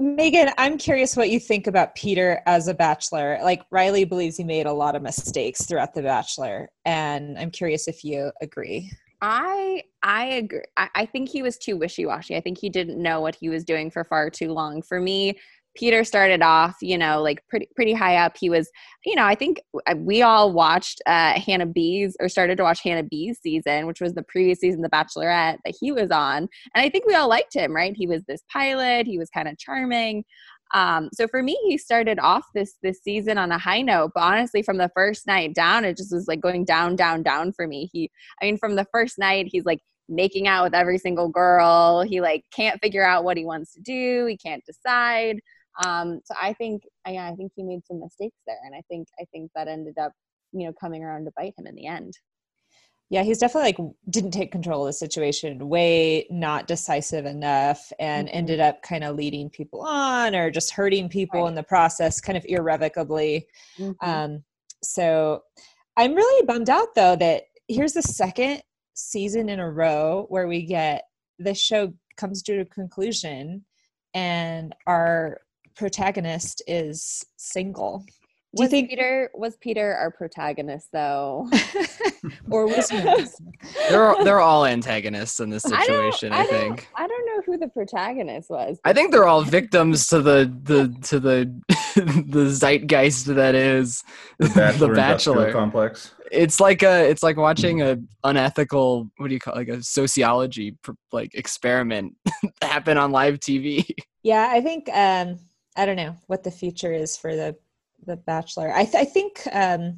megan 0.00 0.50
i'm 0.56 0.78
curious 0.78 1.14
what 1.14 1.28
you 1.28 1.38
think 1.38 1.66
about 1.66 1.94
peter 1.94 2.40
as 2.46 2.68
a 2.68 2.74
bachelor 2.74 3.38
like 3.42 3.62
riley 3.70 4.04
believes 4.04 4.36
he 4.36 4.44
made 4.44 4.66
a 4.66 4.72
lot 4.72 4.96
of 4.96 5.02
mistakes 5.02 5.66
throughout 5.66 5.94
the 5.94 6.02
bachelor 6.02 6.70
and 6.86 7.38
i'm 7.38 7.50
curious 7.50 7.86
if 7.86 8.02
you 8.02 8.32
agree 8.40 8.90
I 9.22 9.82
I 10.02 10.24
agree. 10.24 10.62
I, 10.78 10.88
I 10.94 11.04
think 11.04 11.28
he 11.28 11.42
was 11.42 11.58
too 11.58 11.76
wishy 11.76 12.06
washy. 12.06 12.36
I 12.36 12.40
think 12.40 12.58
he 12.58 12.70
didn't 12.70 13.02
know 13.02 13.20
what 13.20 13.34
he 13.34 13.50
was 13.50 13.64
doing 13.64 13.90
for 13.90 14.02
far 14.02 14.30
too 14.30 14.50
long. 14.50 14.80
For 14.80 14.98
me, 14.98 15.38
Peter 15.76 16.04
started 16.04 16.42
off, 16.42 16.76
you 16.82 16.98
know, 16.98 17.22
like 17.22 17.42
pretty 17.48 17.68
pretty 17.76 17.92
high 17.92 18.16
up. 18.16 18.36
He 18.38 18.50
was, 18.50 18.70
you 19.04 19.14
know, 19.14 19.24
I 19.24 19.34
think 19.34 19.60
we 19.96 20.22
all 20.22 20.52
watched 20.52 21.00
uh, 21.06 21.38
Hannah 21.38 21.66
B's 21.66 22.16
or 22.20 22.28
started 22.28 22.56
to 22.56 22.64
watch 22.64 22.82
Hannah 22.82 23.04
B's 23.04 23.38
season, 23.40 23.86
which 23.86 24.00
was 24.00 24.14
the 24.14 24.24
previous 24.24 24.58
season, 24.58 24.82
The 24.82 24.90
Bachelorette, 24.90 25.58
that 25.64 25.74
he 25.80 25.92
was 25.92 26.10
on, 26.10 26.48
and 26.74 26.84
I 26.84 26.88
think 26.88 27.06
we 27.06 27.14
all 27.14 27.28
liked 27.28 27.54
him, 27.54 27.74
right? 27.74 27.94
He 27.96 28.06
was 28.06 28.22
this 28.24 28.42
pilot. 28.52 29.06
He 29.06 29.18
was 29.18 29.30
kind 29.30 29.48
of 29.48 29.58
charming. 29.58 30.24
Um, 30.72 31.08
so 31.12 31.26
for 31.26 31.42
me, 31.42 31.58
he 31.66 31.78
started 31.78 32.18
off 32.20 32.44
this 32.54 32.76
this 32.82 33.00
season 33.02 33.38
on 33.38 33.52
a 33.52 33.58
high 33.58 33.82
note, 33.82 34.12
but 34.14 34.22
honestly, 34.22 34.62
from 34.62 34.78
the 34.78 34.90
first 34.94 35.26
night 35.26 35.54
down, 35.54 35.84
it 35.84 35.96
just 35.96 36.12
was 36.12 36.28
like 36.28 36.40
going 36.40 36.64
down, 36.64 36.96
down, 36.96 37.22
down 37.22 37.52
for 37.52 37.66
me. 37.66 37.90
He, 37.92 38.10
I 38.40 38.44
mean, 38.46 38.58
from 38.58 38.76
the 38.76 38.86
first 38.92 39.18
night, 39.18 39.48
he's 39.50 39.64
like 39.64 39.80
making 40.08 40.48
out 40.48 40.64
with 40.64 40.74
every 40.74 40.98
single 40.98 41.28
girl. 41.28 42.02
He 42.02 42.20
like 42.20 42.44
can't 42.52 42.80
figure 42.82 43.04
out 43.04 43.24
what 43.24 43.36
he 43.36 43.44
wants 43.44 43.72
to 43.74 43.80
do. 43.80 44.26
He 44.26 44.36
can't 44.36 44.64
decide. 44.64 45.40
Um, 45.84 46.20
so 46.24 46.34
I 46.40 46.52
think, 46.52 46.82
yeah, 47.08 47.28
I 47.30 47.34
think 47.34 47.52
he 47.54 47.62
made 47.62 47.86
some 47.86 48.00
mistakes 48.00 48.36
there, 48.46 48.58
and 48.64 48.74
I 48.74 48.82
think 48.88 49.08
I 49.20 49.24
think 49.32 49.50
that 49.54 49.68
ended 49.68 49.98
up, 49.98 50.12
you 50.52 50.66
know, 50.66 50.72
coming 50.78 51.02
around 51.02 51.24
to 51.24 51.32
bite 51.36 51.54
him 51.56 51.66
in 51.66 51.74
the 51.74 51.86
end. 51.86 52.14
Yeah, 53.08 53.24
he's 53.24 53.38
definitely 53.38 53.72
like 53.72 53.92
didn't 54.10 54.30
take 54.30 54.52
control 54.52 54.82
of 54.82 54.88
the 54.88 54.92
situation, 54.92 55.68
way 55.68 56.26
not 56.30 56.68
decisive 56.68 57.26
enough, 57.26 57.92
and 57.98 58.28
mm-hmm. 58.28 58.36
ended 58.36 58.60
up 58.60 58.82
kind 58.82 59.02
of 59.02 59.16
leading 59.16 59.50
people 59.50 59.82
on 59.82 60.34
or 60.36 60.50
just 60.50 60.70
hurting 60.70 61.08
people 61.08 61.42
right. 61.42 61.48
in 61.48 61.54
the 61.54 61.62
process, 61.62 62.20
kind 62.20 62.38
of 62.38 62.44
irrevocably. 62.46 63.46
Mm-hmm. 63.78 64.08
Um, 64.08 64.44
so 64.82 65.42
I'm 65.96 66.14
really 66.14 66.46
bummed 66.46 66.70
out 66.70 66.94
though 66.94 67.16
that 67.16 67.44
here's 67.68 67.92
the 67.92 68.02
second 68.02 68.62
season 68.94 69.48
in 69.48 69.60
a 69.60 69.70
row 69.70 70.26
where 70.28 70.46
we 70.46 70.62
get 70.62 71.04
this 71.38 71.60
show 71.60 71.92
comes 72.16 72.42
to 72.42 72.60
a 72.60 72.64
conclusion 72.64 73.64
and 74.14 74.74
our 74.86 75.40
protagonist 75.76 76.62
is 76.66 77.24
single. 77.36 78.04
Do 78.56 78.62
was 78.62 78.72
you 78.72 78.78
think 78.78 78.90
Peter 78.90 79.30
was 79.32 79.56
Peter 79.58 79.94
our 79.94 80.10
protagonist 80.10 80.88
though, 80.92 81.48
or 82.50 82.66
was 82.66 82.90
he? 82.90 83.00
they're 83.88 84.12
they're 84.24 84.40
all 84.40 84.66
antagonists 84.66 85.38
in 85.38 85.50
this 85.50 85.62
situation. 85.62 86.32
I, 86.32 86.38
I, 86.38 86.40
I 86.40 86.46
think. 86.46 86.88
I 86.96 87.06
don't 87.06 87.26
know 87.26 87.42
who 87.46 87.58
the 87.58 87.68
protagonist 87.68 88.50
was. 88.50 88.80
I 88.84 88.92
think 88.92 89.12
they're 89.12 89.28
all 89.28 89.42
victims 89.42 90.08
to 90.08 90.20
the 90.20 90.52
the 90.64 90.92
to 91.02 91.20
the 91.20 91.62
the 91.94 92.50
zeitgeist 92.50 93.26
that 93.26 93.54
is 93.54 94.02
the 94.40 94.48
Bachelor, 94.56 94.88
the 94.88 94.94
Bachelor. 94.94 95.52
complex. 95.52 96.12
It's 96.32 96.58
like 96.58 96.82
a 96.82 97.08
it's 97.08 97.22
like 97.22 97.36
watching 97.36 97.82
a 97.82 97.98
unethical 98.24 99.08
what 99.18 99.28
do 99.28 99.34
you 99.34 99.38
call 99.38 99.54
it, 99.54 99.58
like 99.58 99.68
a 99.68 99.80
sociology 99.80 100.76
like 101.12 101.36
experiment 101.36 102.14
happen 102.62 102.98
on 102.98 103.12
live 103.12 103.38
TV. 103.38 103.88
Yeah, 104.24 104.48
I 104.50 104.60
think 104.60 104.88
um 104.92 105.38
I 105.80 105.86
don't 105.86 105.96
know 105.96 106.14
what 106.26 106.42
the 106.42 106.50
future 106.50 106.92
is 106.92 107.16
for 107.16 107.34
the 107.34 107.56
the 108.06 108.16
Bachelor. 108.16 108.70
I, 108.74 108.84
th- 108.84 108.94
I 108.96 109.04
think 109.04 109.42
um, 109.50 109.96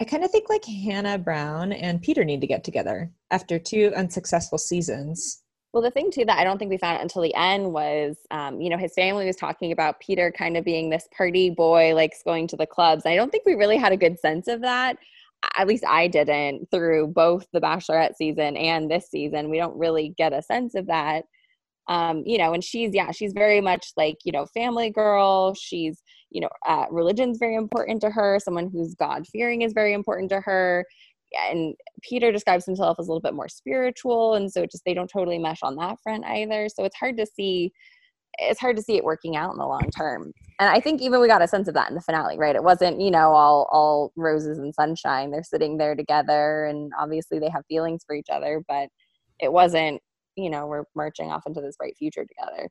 I 0.00 0.04
kind 0.04 0.24
of 0.24 0.30
think 0.32 0.48
like 0.48 0.64
Hannah 0.64 1.18
Brown 1.18 1.72
and 1.72 2.02
Peter 2.02 2.24
need 2.24 2.40
to 2.40 2.48
get 2.48 2.64
together 2.64 3.12
after 3.30 3.60
two 3.60 3.92
unsuccessful 3.96 4.58
seasons. 4.58 5.42
Well, 5.72 5.84
the 5.84 5.92
thing 5.92 6.10
too 6.10 6.24
that 6.24 6.38
I 6.38 6.42
don't 6.42 6.58
think 6.58 6.70
we 6.70 6.78
found 6.78 7.00
until 7.00 7.22
the 7.22 7.34
end 7.36 7.72
was, 7.72 8.16
um, 8.32 8.60
you 8.60 8.70
know, 8.70 8.76
his 8.76 8.94
family 8.94 9.24
was 9.24 9.36
talking 9.36 9.70
about 9.70 10.00
Peter 10.00 10.32
kind 10.32 10.56
of 10.56 10.64
being 10.64 10.90
this 10.90 11.08
party 11.16 11.50
boy, 11.50 11.94
likes 11.94 12.24
going 12.24 12.48
to 12.48 12.56
the 12.56 12.66
clubs. 12.66 13.06
I 13.06 13.14
don't 13.14 13.30
think 13.30 13.44
we 13.46 13.54
really 13.54 13.76
had 13.76 13.92
a 13.92 13.96
good 13.96 14.18
sense 14.18 14.48
of 14.48 14.62
that. 14.62 14.96
At 15.56 15.68
least 15.68 15.84
I 15.86 16.08
didn't 16.08 16.72
through 16.72 17.08
both 17.08 17.46
the 17.52 17.60
Bachelorette 17.60 18.16
season 18.16 18.56
and 18.56 18.90
this 18.90 19.08
season. 19.08 19.48
We 19.48 19.58
don't 19.58 19.78
really 19.78 20.14
get 20.18 20.32
a 20.32 20.42
sense 20.42 20.74
of 20.74 20.86
that 20.86 21.24
um, 21.88 22.22
you 22.26 22.36
know, 22.36 22.52
and 22.52 22.62
she's, 22.62 22.94
yeah, 22.94 23.10
she's 23.10 23.32
very 23.32 23.60
much 23.60 23.92
like, 23.96 24.16
you 24.24 24.32
know, 24.32 24.46
family 24.46 24.90
girl. 24.90 25.54
She's, 25.54 26.02
you 26.30 26.42
know, 26.42 26.50
uh, 26.66 26.84
religion's 26.90 27.38
very 27.38 27.54
important 27.54 28.02
to 28.02 28.10
her. 28.10 28.38
Someone 28.38 28.68
who's 28.70 28.94
God 28.94 29.26
fearing 29.26 29.62
is 29.62 29.72
very 29.72 29.94
important 29.94 30.30
to 30.30 30.40
her. 30.42 30.84
And 31.50 31.74
Peter 32.02 32.30
describes 32.30 32.66
himself 32.66 32.98
as 32.98 33.06
a 33.06 33.10
little 33.10 33.22
bit 33.22 33.34
more 33.34 33.48
spiritual. 33.48 34.34
And 34.34 34.52
so 34.52 34.66
just, 34.66 34.84
they 34.84 34.94
don't 34.94 35.10
totally 35.10 35.38
mesh 35.38 35.62
on 35.62 35.76
that 35.76 35.98
front 36.02 36.24
either. 36.26 36.68
So 36.68 36.84
it's 36.84 36.96
hard 36.96 37.16
to 37.16 37.26
see, 37.26 37.72
it's 38.38 38.60
hard 38.60 38.76
to 38.76 38.82
see 38.82 38.96
it 38.96 39.04
working 39.04 39.36
out 39.36 39.52
in 39.52 39.58
the 39.58 39.66
long 39.66 39.90
term. 39.96 40.32
And 40.60 40.68
I 40.68 40.80
think 40.80 41.00
even 41.00 41.20
we 41.20 41.26
got 41.26 41.42
a 41.42 41.48
sense 41.48 41.68
of 41.68 41.74
that 41.74 41.88
in 41.88 41.94
the 41.94 42.02
finale, 42.02 42.36
right? 42.38 42.54
It 42.54 42.62
wasn't, 42.62 43.00
you 43.00 43.10
know, 43.10 43.32
all, 43.34 43.66
all 43.72 44.12
roses 44.16 44.58
and 44.58 44.74
sunshine. 44.74 45.30
They're 45.30 45.42
sitting 45.42 45.78
there 45.78 45.94
together 45.94 46.66
and 46.66 46.92
obviously 46.98 47.38
they 47.38 47.48
have 47.48 47.64
feelings 47.66 48.04
for 48.06 48.14
each 48.14 48.28
other, 48.30 48.62
but 48.68 48.88
it 49.38 49.52
wasn't 49.52 50.02
you 50.38 50.50
know 50.50 50.66
we're 50.66 50.84
marching 50.94 51.30
off 51.30 51.46
into 51.46 51.60
this 51.60 51.76
bright 51.76 51.96
future 51.96 52.24
together 52.24 52.68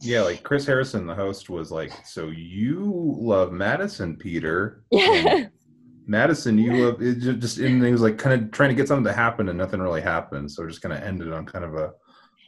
yeah 0.00 0.22
like 0.22 0.42
chris 0.42 0.66
harrison 0.66 1.06
the 1.06 1.14
host 1.14 1.50
was 1.50 1.70
like 1.70 1.92
so 2.04 2.28
you 2.28 3.14
love 3.18 3.52
madison 3.52 4.16
peter 4.16 4.84
yeah 4.90 5.46
madison 6.06 6.58
you 6.58 6.86
love 6.86 7.00
it 7.00 7.18
just 7.38 7.58
and 7.58 7.84
he 7.84 7.92
was 7.92 8.00
like 8.00 8.18
kind 8.18 8.42
of 8.42 8.50
trying 8.50 8.70
to 8.70 8.74
get 8.74 8.88
something 8.88 9.04
to 9.04 9.12
happen 9.12 9.48
and 9.48 9.58
nothing 9.58 9.80
really 9.80 10.00
happened 10.00 10.50
so 10.50 10.66
just 10.66 10.82
kind 10.82 10.94
of 10.94 11.02
ended 11.02 11.32
on 11.32 11.46
kind 11.46 11.64
of 11.64 11.74
a, 11.74 11.92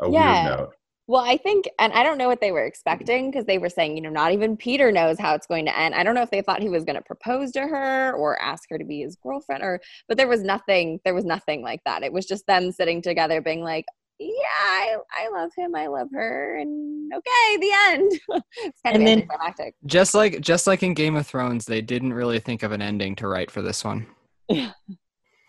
a 0.00 0.10
yeah. 0.10 0.48
weird 0.48 0.58
note 0.58 0.74
well, 1.08 1.24
I 1.24 1.36
think, 1.36 1.68
and 1.80 1.92
I 1.92 2.04
don't 2.04 2.16
know 2.16 2.28
what 2.28 2.40
they 2.40 2.52
were 2.52 2.64
expecting 2.64 3.30
because 3.30 3.44
they 3.44 3.58
were 3.58 3.68
saying, 3.68 3.96
you 3.96 4.02
know, 4.02 4.08
not 4.08 4.32
even 4.32 4.56
Peter 4.56 4.92
knows 4.92 5.18
how 5.18 5.34
it's 5.34 5.48
going 5.48 5.66
to 5.66 5.76
end. 5.76 5.94
I 5.94 6.04
don't 6.04 6.14
know 6.14 6.22
if 6.22 6.30
they 6.30 6.42
thought 6.42 6.62
he 6.62 6.68
was 6.68 6.84
going 6.84 6.96
to 6.96 7.02
propose 7.02 7.50
to 7.52 7.62
her 7.62 8.12
or 8.12 8.40
ask 8.40 8.70
her 8.70 8.78
to 8.78 8.84
be 8.84 9.00
his 9.00 9.16
girlfriend 9.16 9.64
or, 9.64 9.80
but 10.06 10.16
there 10.16 10.28
was 10.28 10.42
nothing, 10.42 11.00
there 11.04 11.14
was 11.14 11.24
nothing 11.24 11.60
like 11.60 11.80
that. 11.84 12.04
It 12.04 12.12
was 12.12 12.24
just 12.24 12.46
them 12.46 12.70
sitting 12.70 13.02
together 13.02 13.42
being 13.42 13.62
like, 13.62 13.84
yeah, 14.18 14.28
I, 14.60 14.96
I 15.18 15.28
love 15.30 15.50
him, 15.56 15.74
I 15.74 15.86
love 15.86 16.08
her, 16.12 16.56
and 16.56 17.12
okay, 17.12 17.56
the 17.60 17.72
end. 17.88 18.12
it's 18.56 18.80
kind 18.82 18.94
and 18.94 18.96
of 18.96 19.06
then, 19.06 19.18
anticlimactic. 19.22 19.74
Just 19.86 20.14
like 20.14 20.40
just 20.40 20.66
like 20.66 20.82
in 20.82 20.94
Game 20.94 21.16
of 21.16 21.26
Thrones, 21.26 21.64
they 21.64 21.80
didn't 21.80 22.12
really 22.12 22.38
think 22.38 22.62
of 22.62 22.72
an 22.72 22.82
ending 22.82 23.16
to 23.16 23.26
write 23.26 23.50
for 23.50 23.62
this 23.62 23.84
one. 23.84 24.06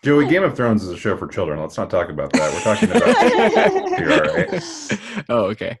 Joey, 0.04 0.26
Game 0.26 0.42
of 0.42 0.54
Thrones 0.54 0.82
is 0.82 0.90
a 0.90 0.98
show 0.98 1.16
for 1.16 1.26
children. 1.26 1.58
Let's 1.58 1.78
not 1.78 1.88
talk 1.88 2.10
about 2.10 2.30
that. 2.34 2.52
We're 2.52 2.60
talking 2.60 2.90
about 2.90 4.58
PR, 5.18 5.24
Oh, 5.30 5.44
okay. 5.44 5.78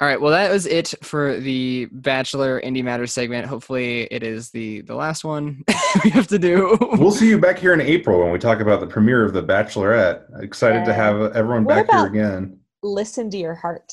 All 0.00 0.08
right. 0.08 0.18
Well, 0.18 0.32
that 0.32 0.50
was 0.50 0.64
it 0.64 0.94
for 1.02 1.38
the 1.38 1.86
Bachelor 1.92 2.58
Indie 2.62 2.82
Matters 2.82 3.12
segment. 3.12 3.46
Hopefully, 3.46 4.04
it 4.10 4.22
is 4.22 4.50
the 4.50 4.80
the 4.82 4.94
last 4.94 5.24
one 5.24 5.62
we 6.04 6.08
have 6.10 6.26
to 6.28 6.38
do. 6.38 6.78
we'll 6.92 7.10
see 7.10 7.28
you 7.28 7.38
back 7.38 7.58
here 7.58 7.74
in 7.74 7.82
April 7.82 8.18
when 8.18 8.32
we 8.32 8.38
talk 8.38 8.60
about 8.60 8.80
the 8.80 8.86
premiere 8.86 9.26
of 9.26 9.34
The 9.34 9.42
Bachelorette. 9.42 10.42
Excited 10.42 10.78
yeah. 10.78 10.84
to 10.84 10.94
have 10.94 11.36
everyone 11.36 11.64
what 11.64 11.86
back 11.86 11.94
here 11.94 12.06
again. 12.06 12.58
Listen 12.82 13.28
to 13.28 13.36
your 13.36 13.54
heart. 13.54 13.92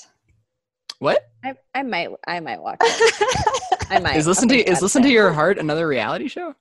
What? 1.00 1.30
I, 1.44 1.56
I 1.76 1.84
might 1.84 2.10
I 2.26 2.40
might 2.40 2.62
watch 2.62 2.78
it. 2.82 3.78
I 3.90 4.00
might. 4.00 4.16
Is 4.16 4.28
listen 4.28 4.50
I'll 4.50 4.58
to 4.58 4.64
is 4.64 4.78
about 4.78 4.82
listen 4.84 5.02
to 5.04 5.10
your 5.10 5.34
heart 5.34 5.58
another 5.58 5.90
reality 5.90 6.30
show? 6.30 6.56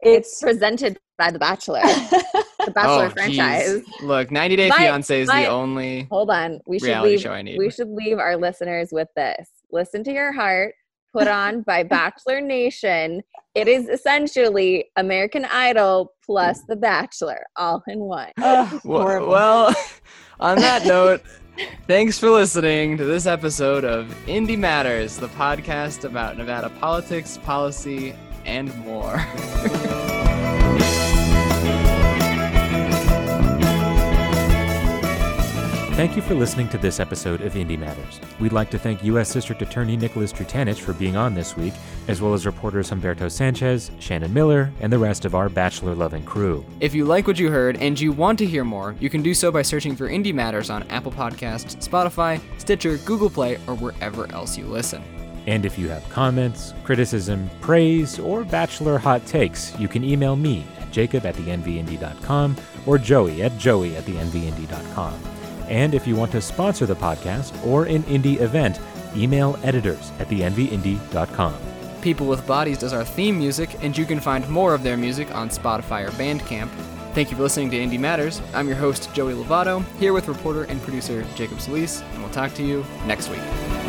It's 0.00 0.42
presented 0.42 0.98
by 1.16 1.30
The 1.30 1.38
Bachelor, 1.38 1.80
the 2.64 2.70
Bachelor 2.72 3.06
oh, 3.06 3.10
franchise. 3.10 3.68
jeez. 3.68 3.84
Look, 4.02 4.30
90 4.30 4.56
Day 4.56 4.68
My- 4.68 4.76
Fiance 4.76 5.20
is 5.22 5.28
my- 5.28 5.42
the 5.42 5.48
only. 5.48 6.06
Hold 6.10 6.30
on. 6.30 6.60
We 6.66 6.78
should 6.78 6.86
Reality 6.88 7.10
leave. 7.12 7.20
show 7.20 7.32
I 7.32 7.42
need. 7.42 7.58
We 7.58 7.70
should 7.70 7.88
leave 7.90 8.18
our 8.18 8.36
listeners 8.36 8.88
with 8.92 9.08
this. 9.16 9.48
Listen 9.72 10.02
to 10.04 10.12
your 10.12 10.32
heart. 10.32 10.74
Put 11.12 11.28
on 11.28 11.62
by 11.62 11.82
Bachelor 11.84 12.40
Nation. 12.40 13.22
It 13.54 13.68
is 13.68 13.88
essentially 13.88 14.86
American 14.96 15.44
Idol 15.44 16.12
plus 16.26 16.62
The 16.68 16.74
Bachelor, 16.76 17.44
all 17.56 17.82
in 17.86 18.00
one. 18.00 18.32
Ugh, 18.42 18.80
Well, 18.84 19.28
well, 19.28 19.74
on 20.40 20.58
that 20.58 20.84
note, 20.84 21.22
thanks 21.86 22.18
for 22.18 22.30
listening 22.30 22.96
to 22.96 23.04
this 23.04 23.26
episode 23.26 23.84
of 23.84 24.06
Indie 24.26 24.58
Matters, 24.58 25.16
the 25.16 25.28
podcast 25.28 26.02
about 26.04 26.36
Nevada 26.36 26.68
politics, 26.80 27.38
policy, 27.44 28.16
and 28.44 28.76
more. 28.78 29.24
Thank 35.94 36.16
you 36.16 36.22
for 36.22 36.34
listening 36.34 36.68
to 36.70 36.78
this 36.78 36.98
episode 36.98 37.40
of 37.42 37.52
Indie 37.52 37.78
Matters. 37.78 38.20
We'd 38.40 38.50
like 38.50 38.68
to 38.70 38.80
thank 38.80 39.04
U.S. 39.04 39.32
District 39.32 39.62
Attorney 39.62 39.96
Nicholas 39.96 40.32
Trutanich 40.32 40.80
for 40.80 40.92
being 40.92 41.14
on 41.14 41.34
this 41.34 41.56
week, 41.56 41.72
as 42.08 42.20
well 42.20 42.34
as 42.34 42.46
reporters 42.46 42.90
Humberto 42.90 43.30
Sanchez, 43.30 43.92
Shannon 44.00 44.34
Miller, 44.34 44.72
and 44.80 44.92
the 44.92 44.98
rest 44.98 45.24
of 45.24 45.36
our 45.36 45.48
Bachelor 45.48 45.94
loving 45.94 46.24
crew. 46.24 46.66
If 46.80 46.96
you 46.96 47.04
like 47.04 47.28
what 47.28 47.38
you 47.38 47.48
heard 47.48 47.76
and 47.76 47.98
you 47.98 48.10
want 48.10 48.40
to 48.40 48.44
hear 48.44 48.64
more, 48.64 48.96
you 48.98 49.08
can 49.08 49.22
do 49.22 49.34
so 49.34 49.52
by 49.52 49.62
searching 49.62 49.94
for 49.94 50.08
Indie 50.08 50.34
Matters 50.34 50.68
on 50.68 50.82
Apple 50.90 51.12
Podcasts, 51.12 51.76
Spotify, 51.76 52.40
Stitcher, 52.58 52.98
Google 52.98 53.30
Play, 53.30 53.54
or 53.68 53.76
wherever 53.76 54.28
else 54.32 54.58
you 54.58 54.64
listen. 54.64 55.00
And 55.46 55.64
if 55.64 55.78
you 55.78 55.88
have 55.90 56.02
comments, 56.08 56.74
criticism, 56.82 57.48
praise, 57.60 58.18
or 58.18 58.42
Bachelor 58.42 58.98
hot 58.98 59.24
takes, 59.26 59.78
you 59.78 59.86
can 59.86 60.02
email 60.02 60.34
me 60.34 60.66
at 60.80 60.90
jacob 60.90 61.24
at 61.24 61.36
thenvindy.com 61.36 62.56
or 62.84 62.98
joey 62.98 63.44
at 63.44 63.56
joey 63.58 63.94
at 63.94 64.04
the 64.06 64.14
thenvindy.com. 64.14 65.33
And 65.68 65.94
if 65.94 66.06
you 66.06 66.16
want 66.16 66.32
to 66.32 66.40
sponsor 66.40 66.86
the 66.86 66.96
podcast 66.96 67.64
or 67.66 67.84
an 67.86 68.02
indie 68.04 68.40
event, 68.40 68.80
email 69.16 69.58
editors 69.62 70.12
at 70.18 70.28
thenvindy.com. 70.28 71.54
People 72.02 72.26
with 72.26 72.46
Bodies 72.46 72.78
does 72.78 72.92
our 72.92 73.04
theme 73.04 73.38
music, 73.38 73.82
and 73.82 73.96
you 73.96 74.04
can 74.04 74.20
find 74.20 74.46
more 74.48 74.74
of 74.74 74.82
their 74.82 74.96
music 74.96 75.34
on 75.34 75.48
Spotify 75.48 76.06
or 76.06 76.10
Bandcamp. 76.12 76.68
Thank 77.14 77.30
you 77.30 77.36
for 77.36 77.44
listening 77.44 77.70
to 77.70 77.76
Indie 77.76 77.98
Matters. 77.98 78.42
I'm 78.52 78.66
your 78.66 78.76
host, 78.76 79.12
Joey 79.14 79.34
Lovato, 79.34 79.84
here 79.98 80.12
with 80.12 80.28
reporter 80.28 80.64
and 80.64 80.82
producer 80.82 81.24
Jacob 81.36 81.60
Solis, 81.60 82.02
and 82.02 82.22
we'll 82.22 82.32
talk 82.32 82.52
to 82.54 82.62
you 82.64 82.84
next 83.06 83.30
week. 83.30 83.83